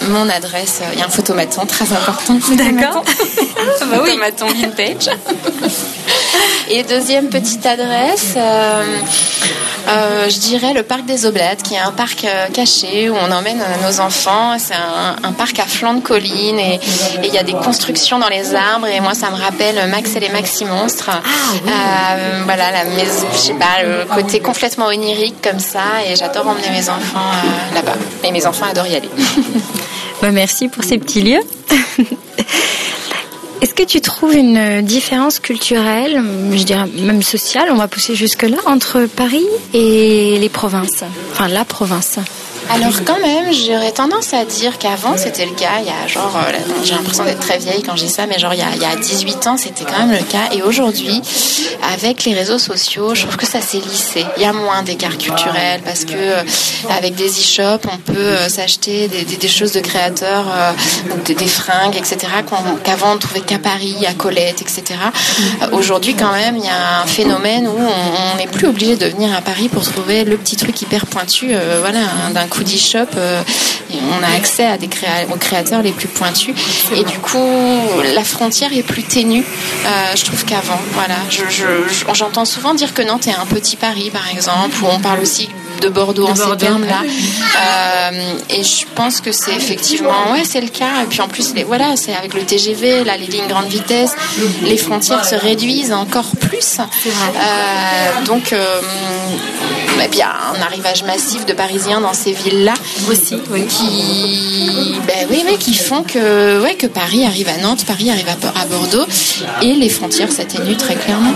mon, 0.10 0.30
adresse. 0.30 0.82
Il 0.94 1.00
y 1.00 1.02
a 1.02 1.06
un 1.06 1.10
photomaton 1.10 1.66
très 1.66 1.92
important. 1.92 2.38
D'accord. 2.52 3.04
bah 3.06 4.00
oui. 4.04 4.12
Photomaton 4.12 4.48
vintage. 4.48 5.10
Et 6.70 6.84
deuxième 6.84 7.30
petite 7.30 7.66
adresse, 7.66 8.34
euh, 8.38 8.84
euh, 9.88 10.30
je 10.30 10.40
dirais 10.40 10.74
le 10.74 10.84
parc 10.84 11.06
des 11.06 11.26
Oblettes, 11.26 11.64
qui 11.64 11.74
est 11.74 11.80
un 11.80 11.92
parc 11.92 12.24
euh, 12.24 12.48
caché 12.54 13.10
où 13.10 13.16
on 13.16 13.32
emmène 13.32 13.62
nos 13.84 14.00
enfants. 14.00 14.58
C'est 14.58 14.76
un, 14.76 15.32
parc 15.34 15.60
à 15.60 15.66
flanc 15.66 15.94
de 15.96 16.02
colline 16.02 16.60
et 16.60 16.80
il 17.24 17.34
y 17.34 17.38
a 17.38 17.44
des 17.44 17.54
constructions 17.54 18.20
dans 18.20 18.30
les 18.30 18.54
arbres. 18.54 18.88
Et 18.88 19.00
moi, 19.00 19.14
ça 19.14 19.30
me 19.32 19.36
rappelle 19.36 19.90
Max 19.90 20.16
et 20.16 20.20
les 20.20 20.30
Maxi 20.30 20.66
Monstres. 20.66 21.10
Ah, 21.10 22.16
voilà, 22.46 22.72
la 22.72 22.84
maison, 22.86 23.28
je 23.34 23.38
sais 23.38 23.54
pas, 23.54 23.84
le 23.84 24.06
côté 24.14 24.40
complètement 24.40 24.88
onirique 24.88 25.42
comme 25.42 25.60
ça. 25.60 26.04
Et 26.08 26.16
j'adore 26.16 26.48
emmener 26.48 26.70
mes 26.70 26.90
enfants 26.90 27.32
là-bas. 27.74 27.96
Et 28.24 28.32
mes 28.32 28.46
enfants 28.46 28.68
adorent 28.70 28.88
y 28.88 28.96
aller. 28.96 29.10
Bah, 30.22 30.30
merci 30.30 30.68
pour 30.68 30.84
ces 30.84 31.00
petits 31.00 31.22
lieux. 31.22 31.42
Est-ce 33.62 33.76
que 33.76 33.84
tu 33.84 34.02
trouves 34.02 34.34
une 34.34 34.82
différence 34.82 35.40
culturelle, 35.40 36.20
je 36.52 36.64
dirais 36.64 36.88
même 36.98 37.22
sociale, 37.22 37.70
on 37.72 37.76
va 37.76 37.88
pousser 37.88 38.16
jusque-là, 38.16 38.58
entre 38.66 39.06
Paris 39.06 39.46
et 39.74 40.40
les 40.40 40.50
provinces? 40.50 41.04
Enfin, 41.32 41.48
la 41.48 41.64
province 41.64 42.18
alors 42.70 42.94
quand 43.06 43.20
même, 43.20 43.52
j'aurais 43.54 43.92
tendance 43.92 44.34
à 44.34 44.46
dire 44.46 44.78
qu'avant 44.78 45.18
c'était 45.18 45.46
le 45.46 45.54
cas. 45.54 45.80
Il 45.80 45.88
y 45.88 45.90
a 45.90 46.08
genre, 46.08 46.38
euh, 46.38 46.58
j'ai 46.84 46.94
l'impression 46.94 47.26
d'être 47.26 47.40
très 47.40 47.58
vieille 47.58 47.84
quand 47.84 47.96
dis 47.96 48.10
ça, 48.10 48.28
mais 48.28 48.40
genre 48.40 48.54
il 48.54 48.60
y 48.60 48.64
a, 48.64 48.74
il 48.76 48.82
y 48.82 48.86
a 48.86 48.96
18 48.96 49.48
ans 49.48 49.58
c'était 49.58 49.84
quand 49.84 50.06
même 50.06 50.18
le 50.18 50.24
cas. 50.24 50.54
Et 50.54 50.62
aujourd'hui, 50.62 51.22
avec 51.94 52.24
les 52.24 52.34
réseaux 52.34 52.60
sociaux, 52.60 53.16
je 53.16 53.24
trouve 53.24 53.38
que 53.38 53.46
ça 53.46 53.62
s'est 53.62 53.80
lissé. 53.80 54.26
Il 54.38 54.44
y 54.44 54.46
a 54.46 54.54
moins 54.54 54.84
d'écart 54.84 55.18
culturel 55.18 55.82
parce 55.84 56.06
que 56.06 56.14
euh, 56.16 56.44
avec 56.90 57.16
des 57.16 57.30
e-shops, 57.30 57.86
on 57.92 57.98
peut 57.98 58.18
euh, 58.18 58.50
s'acheter 58.50 59.08
des, 59.08 59.24
des, 59.24 59.48
choses 59.48 59.74
de 59.74 59.82
créateurs, 59.82 60.46
des, 61.26 61.36
des, 61.36 61.48
fringues, 61.48 61.96
etc. 61.96 62.20
Qu'avant 62.84 63.14
on 63.14 63.18
trouvait 63.18 63.42
qu'à 63.42 63.60
Paris, 63.60 64.06
à 64.08 64.14
Colette, 64.14 64.62
etc. 64.62 65.00
aujourd'hui 65.72 66.16
quand 66.16 66.32
même, 66.32 66.58
il 66.58 66.66
y 66.66 66.70
a 66.70 67.02
un 67.02 67.06
phénomène 67.06 67.68
où 67.68 67.78
on 67.78 68.38
n'est 68.38 68.48
plus 68.48 68.68
obligé 68.68 68.96
de 68.96 69.08
venir 69.08 69.36
à 69.36 69.42
Paris 69.42 69.68
pour 69.68 69.84
trouver 69.84 70.24
le 70.24 70.38
petit 70.38 70.56
truc 70.56 70.82
hyper 70.82 71.06
pointu, 71.06 71.52
voilà, 71.82 72.00
d'un 72.34 72.48
coup 72.52 72.64
d'e-shop, 72.64 73.08
euh, 73.18 73.42
on 73.92 74.24
a 74.24 74.36
accès 74.36 74.68
aux 75.32 75.38
créateurs 75.38 75.82
les 75.82 75.92
plus 75.92 76.08
pointus. 76.08 76.54
Et 76.94 77.04
du 77.04 77.18
coup, 77.20 77.38
la 78.14 78.24
frontière 78.24 78.72
est 78.74 78.84
plus 78.84 79.04
ténue, 79.04 79.44
euh, 79.86 80.16
je 80.16 80.26
trouve 80.26 80.44
qu'avant. 80.46 80.80
Voilà, 80.94 81.16
j'entends 82.14 82.46
souvent 82.46 82.74
dire 82.74 82.94
que 82.94 83.02
Nantes 83.02 83.28
est 83.28 83.34
un 83.34 83.46
petit 83.46 83.78
Paris, 83.78 84.12
par 84.12 84.30
exemple, 84.30 84.76
où 84.84 84.88
on 84.88 85.00
parle 85.00 85.22
aussi 85.22 85.50
de 85.82 85.90
Bordeaux 85.90 86.28
en 86.28 86.36
ces 86.36 86.58
termes-là. 86.58 87.02
Euh, 87.62 88.34
et 88.50 88.64
je 88.64 88.86
pense 88.96 89.22
que 89.22 89.32
c'est 89.32 89.54
effectivement, 89.54 90.32
ouais, 90.32 90.44
c'est 90.44 90.62
le 90.62 90.70
cas. 90.70 91.04
Et 91.04 91.08
puis 91.08 91.22
en 91.22 91.28
plus, 91.28 91.54
les, 91.54 91.64
voilà, 91.64 91.96
c'est 91.96 92.14
avec 92.14 92.34
le 92.34 92.42
TGV, 92.42 93.04
là, 93.04 93.18
les 93.18 93.28
lignes 93.28 93.48
grande 93.48 93.68
vitesse, 93.68 94.12
les 94.64 94.78
frontières 94.78 95.26
se 95.26 95.36
réduisent 95.36 95.94
encore 95.94 96.32
plus. 96.40 96.78
Euh, 96.80 98.26
donc, 98.26 98.54
euh, 98.54 98.82
eh 100.04 100.08
bien, 100.08 100.28
un 100.28 100.62
arrivage 100.62 101.04
massif 101.04 101.46
de 101.46 101.54
Parisiens 101.54 102.02
dans 102.02 102.14
ces 102.14 102.32
villes-là 102.32 102.74
aussi, 103.10 103.38
qui, 103.70 105.00
ben 105.08 105.28
oui, 105.30 105.44
mais 105.46 105.58
qui 105.58 105.74
font 105.74 106.04
que, 106.04 106.62
ouais, 106.62 106.76
que 106.76 106.88
Paris 106.88 107.26
arrive 107.26 107.50
à 107.50 107.58
Nantes, 107.62 107.86
Paris 107.86 108.10
arrive 108.10 108.28
à, 108.30 108.66
Bordeaux, 108.66 109.06
et 109.62 109.74
les 109.74 109.90
frontières 109.90 110.32
s'atténuent 110.32 110.78
très 110.78 110.96
clairement. 110.96 111.34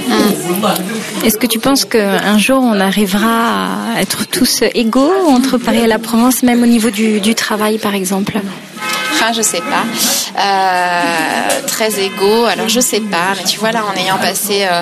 Est-ce 1.24 1.38
que 1.38 1.48
tu 1.48 1.60
penses 1.60 1.86
qu'un 1.86 2.38
jour 2.38 2.62
on 2.64 2.80
arrivera 2.80 3.96
à 3.96 4.02
être 4.02 4.26
tous 4.36 4.63
égaux 4.74 5.13
entre 5.30 5.58
Paris 5.58 5.84
et 5.86 5.88
la 5.88 5.98
Provence, 5.98 6.43
même 6.43 6.62
au 6.62 6.65
niveau 6.65 6.89
du, 6.89 7.36
travail, 7.36 7.78
par 7.78 7.95
exemple 7.95 8.41
je 9.34 9.42
sais 9.42 9.62
pas. 9.62 9.86
Euh, 10.38 11.62
très 11.76 12.00
égaux. 12.00 12.46
Alors 12.46 12.70
je 12.70 12.80
sais 12.80 13.02
pas, 13.02 13.34
mais 13.38 13.44
tu 13.44 13.60
vois 13.60 13.72
là, 13.72 13.84
en 13.86 14.00
ayant 14.00 14.18
passé 14.18 14.66
euh, 14.70 14.82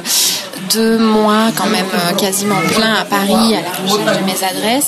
deux 0.73 0.97
mois 0.97 1.51
quand 1.56 1.67
même 1.67 1.86
euh, 1.93 2.13
quasiment 2.15 2.60
plein 2.75 2.93
à 2.93 3.06
Paris 3.06 3.56
à 3.56 3.62
la 3.62 3.71
recherche 3.71 4.19
de 4.19 4.25
mes 4.25 4.43
adresses, 4.43 4.88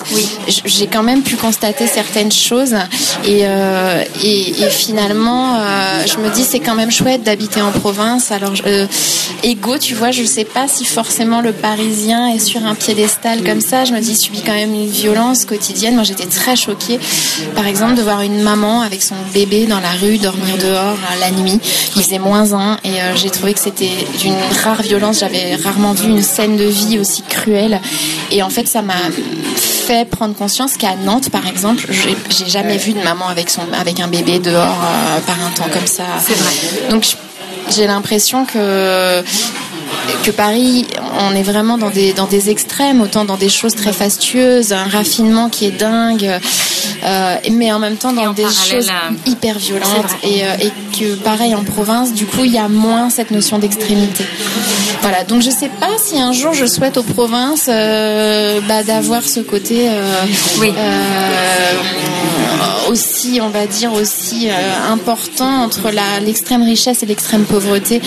j'ai 0.66 0.88
quand 0.88 1.04
même 1.04 1.22
pu 1.22 1.36
constater 1.36 1.88
certaines 1.88 2.32
choses 2.32 2.76
et, 3.26 3.42
euh, 3.44 4.04
et, 4.24 4.54
finalement 4.70 5.60
je 6.06 6.18
me 6.18 6.30
dis 6.34 6.44
c'est 6.44 6.60
quand 6.60 6.76
même 6.76 6.92
chouette 6.92 7.24
d'habiter 7.24 7.62
en 7.62 7.72
province. 7.72 8.32
Alors 8.32 8.54
égaux, 9.44 9.78
tu 9.78 9.94
vois, 9.94 10.12
je 10.12 10.24
sais 10.24 10.46
pas 10.46 10.68
si 10.68 10.86
forcément 10.86 11.42
le 11.42 11.52
Parisien 11.52 12.34
est 12.34 12.40
sur 12.40 12.66
un 12.66 12.76
piédestal 12.76 13.44
comme 13.44 13.62
ça. 13.62 13.86
Je 13.86 13.94
me 13.94 14.00
dis 14.00 14.12
il 14.12 14.18
subit 14.18 14.42
quand 14.42 14.54
même 14.54 14.74
une 14.74 14.88
violence 14.88 15.46
quotidienne. 15.46 15.96
Moi 15.96 16.04
j'étais 16.04 16.26
très 16.26 16.56
choquée 16.56 17.00
par 17.56 17.68
exemple 17.68 17.96
de 17.96 18.02
voir 18.02 18.22
une 18.22 18.42
maman 18.42 18.82
avec 18.82 19.02
son 19.04 19.16
bébé 19.34 19.45
dans 19.68 19.80
la 19.80 19.92
rue 19.92 20.18
dormir 20.18 20.58
dehors 20.58 20.98
la 21.20 21.32
nuit. 21.32 21.60
Il 21.96 22.02
faisait 22.02 22.20
moins 22.20 22.54
un 22.54 22.78
et 22.84 22.94
j'ai 23.16 23.30
trouvé 23.30 23.54
que 23.54 23.60
c'était 23.60 23.92
d'une 24.20 24.36
rare 24.64 24.82
violence. 24.82 25.20
J'avais 25.20 25.56
rarement 25.56 25.94
vu 25.94 26.10
une 26.10 26.24
scène 26.24 26.58
de 26.58 26.66
vie 26.66 27.00
aussi 27.00 27.22
cruelle. 27.24 27.80
Et 28.32 28.42
en 28.44 28.50
fait, 28.50 28.68
ça 28.68 28.82
m'a 28.82 28.94
fait 29.56 30.08
prendre 30.10 30.36
conscience 30.36 30.78
qu'à 30.78 30.96
Nantes, 30.96 31.30
par 31.30 31.48
exemple, 31.48 31.88
j'ai 31.92 32.50
jamais 32.50 32.78
vu 32.78 32.94
de 32.94 33.04
maman 33.04 33.28
avec 33.28 33.50
son 33.50 33.62
avec 33.80 34.00
un 34.00 34.08
bébé 34.08 34.40
dehors 34.40 34.64
euh, 34.84 35.20
par 35.22 35.36
un 35.46 35.52
temps 35.52 35.70
comme 35.72 35.88
ça. 35.88 36.04
C'est 36.26 36.34
vrai. 36.34 36.90
Donc 36.90 37.06
j'ai 37.76 37.88
l'impression 37.88 38.46
que 38.46 39.24
que 40.24 40.32
Paris, 40.32 40.88
on 41.20 41.36
est 41.36 41.44
vraiment 41.44 41.78
dans 41.78 41.90
des, 41.90 42.14
dans 42.14 42.26
des 42.26 42.50
extrêmes, 42.50 43.02
autant 43.02 43.26
dans 43.26 43.38
des 43.38 43.50
choses 43.50 43.76
très 43.76 43.94
fastueuses, 43.94 44.74
un 44.74 44.86
raffinement 44.86 45.50
qui 45.50 45.66
est 45.66 45.72
dingue, 45.72 46.40
euh, 47.04 47.36
mais 47.52 47.72
en 47.72 47.80
même 47.80 47.98
temps 47.98 48.14
dans 48.14 48.34
des 48.34 48.44
choses 48.44 48.90
hyper 49.26 49.58
violentes. 49.60 50.16
Et, 50.24 50.44
euh, 50.44 50.56
et, 50.62 50.72
que 50.98 51.16
pareil 51.16 51.54
en 51.54 51.64
province, 51.64 52.14
du 52.14 52.26
coup, 52.26 52.46
il 52.46 52.54
y 52.54 52.58
a 52.58 52.70
moins 52.70 53.10
cette 53.10 53.30
notion 53.30 53.60
d'extrémité. 53.60 54.26
Voilà, 55.02 55.26
donc 55.26 55.42
je 55.42 55.50
sais 55.50 55.68
pas 55.68 55.92
si 56.02 56.18
un 56.18 56.32
jour 56.32 56.54
je 56.54 56.66
souhaite 56.66 56.96
aux 56.96 57.04
provinces 57.04 57.68
euh, 57.68 58.62
bah, 58.62 58.82
d'avoir 58.82 59.22
ce 59.24 59.42
côté 59.42 59.90
oui. 60.60 60.72
aussi, 62.90 63.40
on 63.42 63.50
va 63.50 63.66
dire, 63.68 63.92
aussi 63.92 64.48
important 64.90 65.64
entre 65.64 65.92
l'extrême 66.24 66.64
richesse 66.64 67.04
et 67.04 67.06
l'extrême 67.06 67.44
pauvreté. 67.44 68.02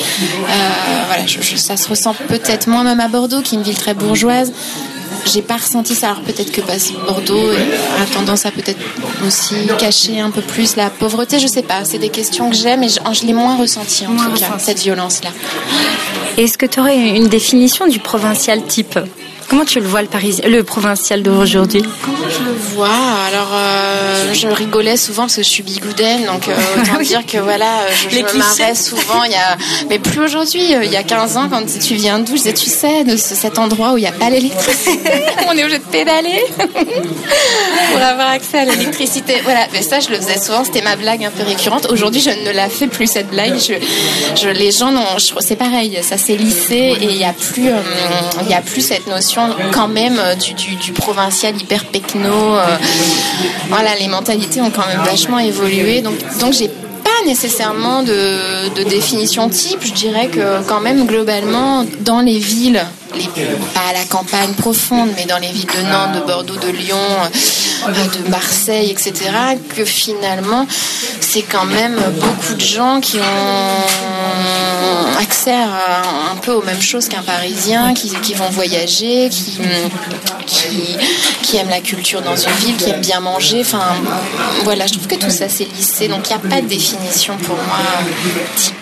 voilà, 1.09 1.27
je, 1.27 1.57
ça 1.69 1.77
se 1.77 1.87
ressent 1.91 2.15
peut-être 2.29 2.67
moins 2.67 2.83
même 2.83 2.99
à 2.99 3.09
Bordeaux, 3.09 3.43
qui 3.43 3.55
est 3.55 3.59
une 3.59 3.63
ville 3.63 3.77
très 3.77 3.93
bourgeoise. 3.93 4.53
j'ai 5.27 5.43
pas 5.43 5.59
ressenti 5.59 5.95
ça. 5.95 6.13
Alors 6.13 6.23
peut-être 6.23 6.51
que 6.51 6.63
Bordeaux 7.07 7.51
a 7.51 8.07
tendance 8.15 8.47
à 8.47 8.51
peut-être 8.51 8.81
aussi 9.27 9.55
cacher 9.79 10.19
un 10.19 10.31
peu 10.31 10.41
plus 10.41 10.77
la 10.77 10.89
pauvreté. 10.89 11.39
Je 11.39 11.47
sais 11.47 11.63
pas. 11.63 11.85
C'est 11.85 11.99
des 11.99 12.09
questions 12.09 12.49
que 12.49 12.57
j'aime 12.57 12.83
et 12.85 12.89
je, 12.89 12.99
je 13.13 13.27
l'ai 13.27 13.35
moins 13.35 13.59
ressenti 13.59 14.07
en 14.07 14.17
tout 14.17 14.33
cas 14.33 14.59
cette 14.59 14.81
violence-là. 14.81 15.29
Est-ce 16.39 16.57
que 16.57 16.65
tu 16.65 16.81
aurais 16.81 16.97
une 16.97 17.29
définition 17.29 17.87
du 17.87 17.99
provincial 17.99 18.65
type? 18.65 18.99
Comment 19.49 19.65
tu 19.65 19.81
le 19.81 19.87
vois 19.87 20.03
le 20.03 20.09
parisien, 20.09 20.47
le 20.47 20.63
provincial 20.63 21.23
d'aujourd'hui? 21.23 21.83
Comment 22.05 22.29
je 22.29 22.45
le 22.45 22.53
vois? 22.53 22.91
Alors, 23.29 23.49
euh, 23.55 24.35
je 24.35 24.47
rigolais 24.47 24.99
souvent 24.99 25.23
parce 25.23 25.37
que 25.37 25.43
je 25.43 25.49
suis 25.49 25.63
bigoudaine, 25.63 26.27
donc 26.27 26.49
euh, 26.49 26.55
autant 26.83 27.01
dire 27.01 27.25
que 27.25 27.39
voilà, 27.39 27.67
je, 27.91 28.15
je 28.15 28.23
me 28.23 28.39
marrais 28.39 28.75
souvent. 28.75 29.25
Il 29.25 29.33
y 29.33 29.37
a, 29.37 29.57
mais 29.89 29.99
plus 29.99 30.21
aujourd'hui. 30.21 30.75
Euh, 30.75 30.85
il 30.85 30.93
y 30.93 30.97
a 30.97 31.03
15 31.03 31.39
ans, 31.39 31.49
quand 31.49 31.63
tu 31.65 31.95
viens 31.95 32.19
d'où, 32.19 32.37
je 32.37 32.43
disais, 32.43 32.53
tu 32.53 32.69
sais, 32.69 33.05
de 33.05 33.17
cet 33.17 33.59
endroit 33.59 33.93
où 33.95 33.97
il 33.97 34.03
n'y 34.03 34.07
a 34.07 34.13
pas 34.13 34.29
l'électricité, 34.29 35.13
on 35.49 35.57
est 35.57 35.63
obligé 35.63 35.79
de 35.79 35.85
pédaler 35.85 36.45
pour 36.59 38.03
avoir 38.03 38.29
accès 38.29 38.59
à 38.59 38.65
l'électricité. 38.67 39.41
Voilà, 39.45 39.67
mais 39.73 39.81
ça, 39.81 40.01
je 40.01 40.11
le 40.11 40.17
faisais 40.17 40.39
souvent. 40.39 40.63
C'était 40.63 40.83
ma 40.83 40.97
blague 40.97 41.25
un 41.25 41.31
peu 41.31 41.43
récurrente. 41.43 41.87
Aujourd'hui, 41.91 42.21
je 42.21 42.31
ne 42.31 42.53
la 42.53 42.69
fais 42.69 42.87
plus 42.87 43.07
cette 43.07 43.31
blague. 43.31 43.55
Je, 43.59 43.75
je 44.39 44.49
les 44.51 44.73
gens, 44.73 44.93
non, 44.93 45.07
c'est 45.41 45.57
pareil. 45.57 45.99
Ça 46.03 46.19
s'est 46.19 46.37
lissé 46.37 46.97
et 47.01 47.05
il 47.05 47.17
n'y 47.17 47.25
a 47.25 47.33
plus, 47.33 47.71
il 48.43 48.51
y 48.51 48.55
a 48.55 48.61
plus 48.61 48.83
cette 48.83 49.07
notion 49.07 49.38
quand 49.73 49.89
même 49.89 50.19
euh, 50.19 50.35
du, 50.35 50.93
provincial 50.93 51.57
hyper 51.57 51.85
pecno. 51.85 52.57
Euh, 52.57 52.77
voilà, 53.69 53.91
les 53.99 54.09
mentalités 54.09 54.61
ont 54.61 54.71
quand 54.71 54.87
même 54.87 55.03
vachement 55.05 55.39
évolué. 55.39 56.03
Donc, 56.03 56.15
donc 56.41 56.53
j'ai 56.53 56.69
pas 56.69 57.27
nécessairement 57.27 58.03
de, 58.03 58.85
définition 58.85 59.49
type. 59.49 59.81
Je 59.83 59.93
dirais 59.93 60.29
que 60.29 60.63
quand 60.69 60.81
même 60.81 61.07
globalement 61.07 61.85
dans 62.01 62.21
les 62.21 62.39
villes, 62.39 62.85
les, 63.08 63.08
pas 63.75 63.89
à 63.91 63.93
la 63.93 64.05
campagne 64.05 64.53
profonde, 64.55 65.11
mais 65.17 65.27
dans 65.27 65.39
les 65.39 65.51
villes 65.51 65.67
de 65.67 65.83
Nantes, 65.83 66.15
de 66.15 66.21
Bordeaux, 66.21 66.57
de 66.57 66.69
Lyon, 66.69 66.97
euh, 67.87 67.91
de 67.91 68.29
Marseille, 68.29 68.91
etc., 68.91 69.13
que 69.75 69.85
finalement 69.85 70.67
c'est 71.21 71.43
quand 71.43 71.67
même 71.67 72.01
beaucoup 72.21 72.55
de 72.55 72.61
gens 72.61 73.01
qui 73.01 73.19
ont 73.19 73.23
accès 75.21 75.53
un 75.53 76.37
peu 76.37 76.53
aux 76.53 76.63
mêmes 76.63 76.81
choses 76.81 77.09
qu'un 77.09 77.23
Parisien, 77.23 77.93
qui, 77.95 78.35
vont 78.35 78.49
voyager, 78.51 79.29
qui, 79.29 79.59
qui, 81.43 81.57
aiment 81.57 81.69
la 81.69 81.81
culture 81.81 82.23
dans 82.23 82.37
une 82.37 82.53
ville, 82.53 82.77
qui 82.77 82.91
aiment 82.91 83.01
bien 83.01 83.21
manger. 83.21 83.61
Enfin, 83.61 83.83
voilà, 84.65 84.87
je 84.87 84.95
trouve 84.95 85.07
que 85.07 85.17
tout 85.17 85.31
ça 85.31 85.49
c'est 85.49 85.69
lissé, 85.77 86.09
donc 86.09 86.29
il 86.31 86.37
n'y 86.37 86.47
a 86.47 86.49
pas 86.49 86.61
de 86.63 86.69
définition 86.69 87.37
pour 87.39 87.57
moi 87.57 87.79
type. 88.57 88.75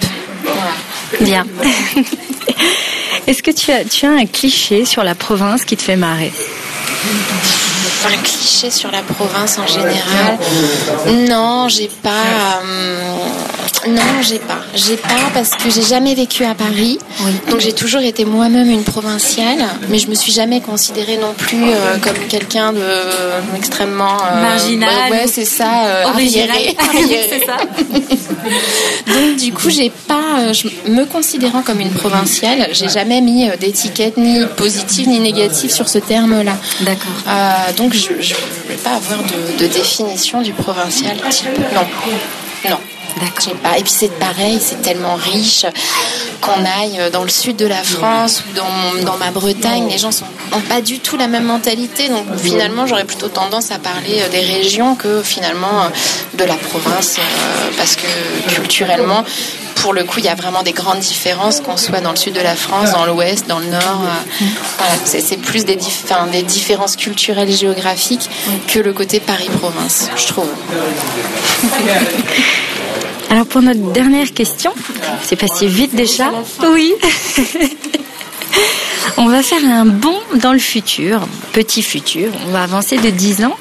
Bien. 1.20 1.46
Est-ce 3.26 3.42
que 3.42 3.50
tu 3.50 3.72
as, 3.72 4.08
un 4.08 4.26
cliché 4.26 4.84
sur 4.84 5.02
la 5.02 5.14
province 5.16 5.64
qui 5.64 5.76
te 5.76 5.82
fait 5.82 5.96
marrer? 5.96 6.32
Un 8.04 8.16
cliché 8.18 8.70
sur 8.70 8.90
la 8.92 9.02
province 9.02 9.58
en 9.58 9.66
général? 9.66 10.38
Non, 11.28 11.68
j'ai 11.68 11.90
pas. 12.02 12.60
Euh, 12.64 13.18
non, 13.88 14.02
j'ai 14.22 14.38
pas. 14.38 14.58
J'ai 14.74 14.96
pas 14.96 15.30
parce 15.32 15.50
que 15.50 15.70
j'ai 15.70 15.82
jamais 15.82 16.14
vécu 16.14 16.44
à 16.44 16.54
Paris. 16.54 16.98
Donc 17.50 17.60
j'ai 17.60 17.72
toujours 17.72 18.00
été 18.00 18.24
moi-même 18.24 18.70
une 18.70 18.84
provinciale, 18.84 19.64
mais 19.88 19.98
je 19.98 20.08
me 20.08 20.14
suis 20.14 20.32
jamais 20.32 20.60
considérée 20.60 21.16
non 21.18 21.34
plus 21.36 21.62
euh, 21.62 21.98
comme 21.98 22.16
quelqu'un 22.28 22.72
de 22.72 22.80
extrêmement 23.56 24.16
euh, 24.24 24.42
marginal. 24.42 25.10
Ouais, 25.10 25.26
c'est 25.26 25.44
ça. 25.44 25.70
arriéré. 26.06 26.76
c'est 27.28 27.46
ça. 27.46 27.56
Donc 29.06 29.36
du 29.36 29.52
coup, 29.52 29.70
j'ai 29.70 29.90
pas. 29.90 30.52
Je, 30.52 30.68
me 30.90 31.04
considérant 31.04 31.62
comme 31.62 31.80
une 31.80 31.92
provinciale, 31.92 32.68
j'ai 32.72 32.88
jamais 32.88 33.20
mis 33.20 33.48
d'étiquette 33.60 34.16
ni 34.16 34.44
positive 34.56 35.08
ni 35.08 35.20
négative 35.20 35.70
sur 35.70 35.88
ce 35.88 35.98
terme-là. 35.98 36.56
D'accord. 36.80 37.74
donc 37.76 37.94
je 37.94 38.12
ne 38.12 38.68
vais 38.68 38.82
pas 38.82 38.94
avoir 38.94 39.22
de, 39.22 39.62
de 39.62 39.66
définition 39.66 40.42
du 40.42 40.52
provincial 40.52 41.16
type. 41.30 41.48
Non. 41.74 41.86
Non. 42.70 42.78
Et 43.79 43.83
puis 43.83 43.92
c'est 43.92 44.12
pareil, 44.18 44.59
c'est 44.61 44.83
tellement 44.83 45.14
riche 45.14 45.64
qu'on 46.40 46.64
aille 46.64 47.11
dans 47.12 47.22
le 47.22 47.29
sud 47.29 47.57
de 47.57 47.66
la 47.66 47.83
France 47.83 48.42
ou 48.46 48.55
dans, 49.05 49.16
ma 49.16 49.31
Bretagne, 49.31 49.88
les 49.88 49.98
gens 49.98 50.11
n'ont 50.52 50.61
pas 50.61 50.81
du 50.81 50.98
tout 50.98 51.16
la 51.16 51.26
même 51.26 51.44
mentalité. 51.44 52.09
Donc 52.09 52.24
finalement, 52.37 52.87
j'aurais 52.87 53.05
plutôt 53.05 53.29
tendance 53.29 53.70
à 53.70 53.79
parler 53.79 54.20
euh, 54.20 54.29
des 54.29 54.40
régions 54.40 54.94
que 54.94 55.22
finalement 55.22 55.85
euh, 55.85 55.88
de 56.37 56.44
la 56.44 56.55
province, 56.55 57.16
euh, 57.18 57.70
parce 57.76 57.96
que 57.96 58.07
culturellement, 58.55 59.24
pour 59.76 59.92
le 59.94 60.05
coup, 60.05 60.18
il 60.18 60.24
y 60.24 60.29
a 60.29 60.35
vraiment 60.35 60.62
des 60.62 60.72
grandes 60.72 61.00
différences, 61.00 61.61
qu'on 61.61 61.76
soit 61.76 62.00
dans 62.00 62.11
le 62.11 62.16
sud 62.16 62.35
de 62.35 62.40
la 62.40 62.55
France, 62.55 62.92
dans 62.92 63.07
l'ouest, 63.07 63.46
dans 63.46 63.59
le 63.59 63.66
nord. 63.66 64.02
c'est 65.05 65.37
plus 65.37 65.64
des, 65.64 65.79
des 66.33 66.42
différences 66.42 66.96
culturelles 66.96 67.52
géographiques 67.52 68.29
que 68.68 68.79
le 68.79 68.92
côté 68.92 69.20
Paris-Province, 69.20 70.09
je 70.16 70.26
trouve. 70.26 70.48
Alors 73.30 73.46
pour 73.46 73.62
notre 73.62 73.92
dernière 73.92 74.32
question, 74.32 74.72
c'est 75.22 75.36
passé 75.36 75.66
vite 75.66 75.94
déjà. 75.94 76.30
Oui. 76.62 76.94
On 79.18 79.26
va 79.26 79.42
faire 79.42 79.64
un 79.64 79.86
bond 79.86 80.18
dans 80.36 80.52
le 80.52 80.58
futur, 80.58 81.26
petit 81.52 81.82
futur. 81.82 82.32
On 82.46 82.50
va 82.50 82.62
avancer 82.62 82.98
de 82.98 83.10
10 83.10 83.44
ans. 83.44 83.56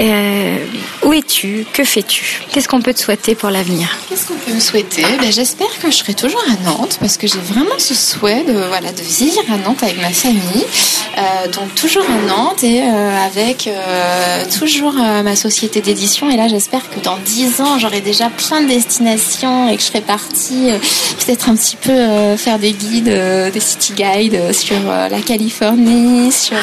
Euh, 0.00 0.56
où 1.04 1.12
es-tu? 1.12 1.66
Que 1.72 1.84
fais-tu? 1.84 2.42
Qu'est-ce 2.50 2.68
qu'on 2.68 2.80
peut 2.80 2.94
te 2.94 3.00
souhaiter 3.00 3.34
pour 3.34 3.50
l'avenir? 3.50 3.98
Qu'est-ce 4.08 4.26
qu'on 4.26 4.34
peut 4.34 4.52
me 4.52 4.60
souhaiter? 4.60 5.04
Ben, 5.20 5.30
J'espère 5.30 5.68
que 5.80 5.90
je 5.90 5.96
serai 5.96 6.14
toujours 6.14 6.42
à 6.48 6.64
Nantes 6.64 6.96
parce 7.00 7.18
que 7.18 7.26
j'ai 7.26 7.38
vraiment 7.38 7.78
ce 7.78 7.94
souhait 7.94 8.42
de, 8.44 8.52
voilà, 8.52 8.92
de 8.92 9.02
vivre 9.02 9.42
à 9.52 9.58
Nantes 9.58 9.82
avec 9.82 10.00
ma 10.00 10.10
famille. 10.10 10.64
Euh, 11.18 11.48
donc 11.48 11.74
toujours 11.74 12.04
à 12.04 12.26
Nantes 12.26 12.64
et 12.64 12.82
euh, 12.82 13.26
avec 13.26 13.68
toujours 14.58 14.94
ma 14.94 15.36
société 15.36 15.82
d'édition. 15.82 16.30
Et 16.30 16.36
là, 16.36 16.48
j'espère 16.48 16.88
que 16.88 17.00
dans 17.00 17.18
10 17.18 17.60
ans, 17.60 17.78
j'aurai 17.78 18.00
déjà 18.00 18.30
plein 18.30 18.62
de 18.62 18.68
destinations 18.68 19.68
et 19.68 19.76
que 19.76 19.82
je 19.82 19.86
serai 19.88 20.00
partie 20.00 20.70
peut-être 21.18 21.48
un 21.50 21.56
petit 21.56 21.76
peu 21.76 22.36
faire 22.36 22.58
des 22.58 22.72
guides, 22.72 23.04
des 23.52 23.60
city 23.60 23.92
guides 23.92 24.52
sur 24.52 24.76
la 24.86 25.20
Californie, 25.20 26.32
sur, 26.32 26.56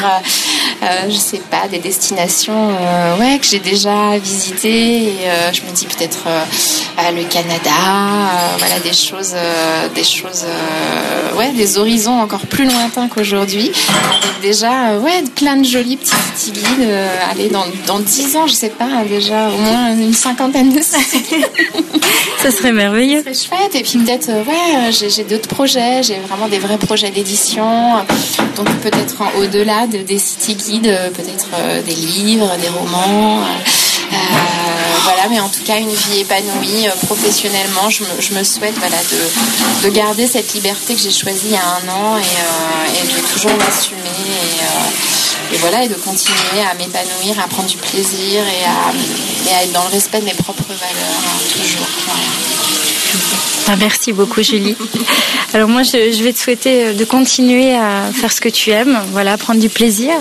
je 1.10 1.18
sais 1.18 1.42
pas, 1.52 1.68
des 1.68 1.80
destinations 1.80 2.70
ouais, 3.20 3.40
que 3.40 3.46
j'ai 3.46 3.60
déjà 3.60 4.18
visité. 4.18 5.04
Et, 5.04 5.30
euh, 5.30 5.52
je 5.54 5.62
me 5.62 5.72
dis 5.72 5.86
peut-être 5.86 6.24
euh, 6.28 7.12
le 7.12 7.24
Canada, 7.24 7.70
euh, 7.70 8.58
voilà 8.58 8.80
des 8.80 8.94
choses, 8.94 9.36
des 9.96 10.04
choses, 10.04 10.46
ouais, 11.38 11.52
des 11.52 11.78
horizons 11.78 12.20
encore 12.20 12.46
plus 12.48 12.66
lointains 12.66 13.08
qu'aujourd'hui. 13.08 13.72
déjà, 14.42 14.98
ouais, 14.98 15.24
plein 15.36 15.58
de 15.58 15.66
jolis 15.66 15.98
petits, 15.98 16.12
petits 16.34 16.52
guides. 16.52 16.90
aller 17.30 17.50
dans 17.50 17.66
dans 17.86 18.00
dix 18.00 18.36
ans, 18.36 18.48
je 18.48 18.54
sais 18.54 18.70
pas, 18.70 19.04
déjà 19.10 19.50
au 19.50 19.58
moins 19.58 19.92
une 19.94 20.14
cinquantaine 20.14 20.74
de 20.74 20.82
Ça 22.42 22.52
serait 22.52 22.72
merveilleux. 22.72 23.24
Ça 23.24 23.34
serait 23.34 23.58
chouette. 23.58 23.76
Et 23.76 23.84
puis 23.84 24.00
peut-être, 24.00 24.30
ouais, 24.30 24.92
j'ai 24.92 25.24
d'autres 25.24 25.50
projets. 25.50 26.04
J'ai 26.04 26.20
vraiment 26.28 26.48
des 26.48 26.60
vrais 26.60 26.78
projets 26.78 27.10
d'édition. 27.10 27.96
Donc 28.56 28.68
peut-être 28.82 29.16
au-delà 29.40 29.88
de, 29.88 30.00
des 30.00 30.20
city 30.20 30.56
guides, 30.56 30.98
peut-être 31.16 31.84
des 31.86 31.96
livres, 31.96 32.52
des 32.62 32.70
romans 32.70 33.40
euh, 34.14 34.16
voilà, 35.04 35.28
mais 35.30 35.40
en 35.40 35.50
tout 35.50 35.64
cas, 35.64 35.78
une 35.78 35.90
vie 35.90 36.20
épanouie 36.20 36.88
euh, 36.88 36.92
professionnellement. 37.06 37.90
Je 37.90 38.04
me, 38.34 38.44
souhaite 38.44 38.76
voilà, 38.78 38.98
de, 38.98 39.88
de, 39.88 39.94
garder 39.94 40.28
cette 40.28 40.54
liberté 40.54 40.96
que 40.96 41.02
j'ai 41.02 41.12
choisie 41.12 41.48
il 41.48 41.52
y 41.52 41.56
a 41.56 41.62
un 41.62 41.90
an 41.90 42.18
et, 42.18 42.22
euh, 42.22 43.16
de 43.16 43.34
toujours 43.34 43.58
m'assumer 43.58 43.98
et, 45.52 45.58
voilà, 45.58 45.84
et 45.84 45.88
de 45.88 45.96
continuer 45.96 46.62
à 46.70 46.74
m'épanouir, 46.76 47.40
à 47.44 47.48
prendre 47.48 47.70
du 47.70 47.78
plaisir 47.78 48.44
et 48.44 48.64
à, 48.66 49.50
et 49.50 49.56
à, 49.56 49.64
être 49.64 49.72
dans 49.72 49.84
le 49.84 49.90
respect 49.90 50.20
de 50.20 50.26
mes 50.26 50.34
propres 50.34 50.68
valeurs, 50.68 51.24
hein, 51.26 51.40
toujours. 51.54 51.88
Merci 53.76 54.14
beaucoup 54.14 54.42
Julie. 54.42 54.76
Alors 55.54 55.70
moi 55.70 55.84
je, 55.84 56.24
vais 56.24 56.34
te 56.34 56.40
souhaiter 56.40 56.86
euh, 56.86 56.94
de 56.94 57.06
continuer 57.06 57.74
à 57.74 58.12
faire 58.14 58.32
ce 58.32 58.42
que 58.42 58.50
tu 58.50 58.70
aimes, 58.72 59.00
voilà, 59.12 59.38
prendre 59.38 59.60
du 59.60 59.70
plaisir 59.70 60.14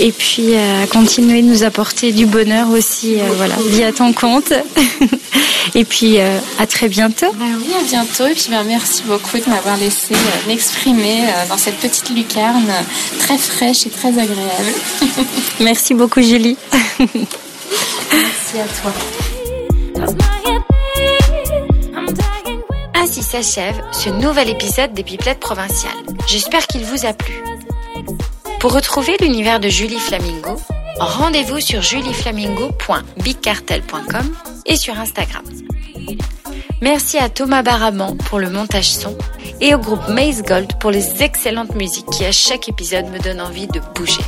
et 0.00 0.12
puis 0.12 0.54
euh, 0.54 0.86
continuer 0.86 1.42
de 1.42 1.46
nous 1.46 1.62
apporter 1.62 2.12
du 2.12 2.26
bonheur 2.26 2.70
aussi, 2.70 3.20
euh, 3.20 3.24
voilà, 3.36 3.54
via 3.68 3.92
ton 3.92 4.12
compte. 4.12 4.52
et 5.74 5.84
puis 5.84 6.18
à 6.18 6.66
très 6.66 6.88
bientôt. 6.88 7.32
Ben 7.34 7.58
oui, 7.58 7.72
à 7.78 7.84
bientôt 7.84 8.26
et 8.26 8.34
puis 8.34 8.46
ben, 8.50 8.64
merci 8.64 9.02
beaucoup 9.06 9.38
de 9.38 9.48
m'avoir 9.48 9.76
laissé 9.76 10.14
m'exprimer 10.46 11.24
dans 11.48 11.56
cette 11.56 11.76
petite 11.76 12.10
lucarne 12.10 12.72
très 13.20 13.38
fraîche 13.38 13.86
et 13.86 13.90
très 13.90 14.08
agréable. 14.08 14.72
merci 15.60 15.94
beaucoup 15.94 16.20
Julie. 16.20 16.56
merci 16.98 18.58
à 18.58 18.80
toi. 18.80 18.92
S'achève 23.32 23.82
ce 23.92 24.10
nouvel 24.10 24.50
épisode 24.50 24.92
des 24.92 25.02
Pipelettes 25.02 25.40
provinciales. 25.40 25.96
J'espère 26.26 26.66
qu'il 26.66 26.84
vous 26.84 27.06
a 27.06 27.14
plu. 27.14 27.42
Pour 28.60 28.74
retrouver 28.74 29.16
l'univers 29.22 29.58
de 29.58 29.70
Julie 29.70 29.98
Flamingo, 29.98 30.60
rendez-vous 30.98 31.58
sur 31.58 31.80
julieflamingo.bigcartel.com 31.80 34.36
et 34.66 34.76
sur 34.76 35.00
Instagram. 35.00 35.44
Merci 36.82 37.16
à 37.16 37.30
Thomas 37.30 37.62
Baraman 37.62 38.18
pour 38.18 38.38
le 38.38 38.50
montage 38.50 38.90
son 38.90 39.16
et 39.62 39.74
au 39.74 39.78
groupe 39.78 40.08
Maze 40.08 40.42
Gold 40.42 40.78
pour 40.78 40.90
les 40.90 41.22
excellentes 41.22 41.74
musiques 41.74 42.10
qui 42.10 42.26
à 42.26 42.32
chaque 42.32 42.68
épisode 42.68 43.06
me 43.06 43.18
donnent 43.18 43.40
envie 43.40 43.66
de 43.66 43.80
bouger. 43.94 44.20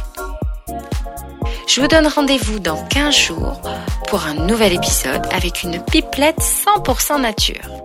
Je 1.68 1.82
vous 1.82 1.88
donne 1.88 2.06
rendez-vous 2.06 2.58
dans 2.58 2.82
15 2.86 3.14
jours 3.14 3.60
pour 4.08 4.24
un 4.24 4.32
nouvel 4.32 4.72
épisode 4.72 5.26
avec 5.30 5.62
une 5.62 5.84
pipelette 5.84 6.40
100% 6.40 7.20
nature. 7.20 7.84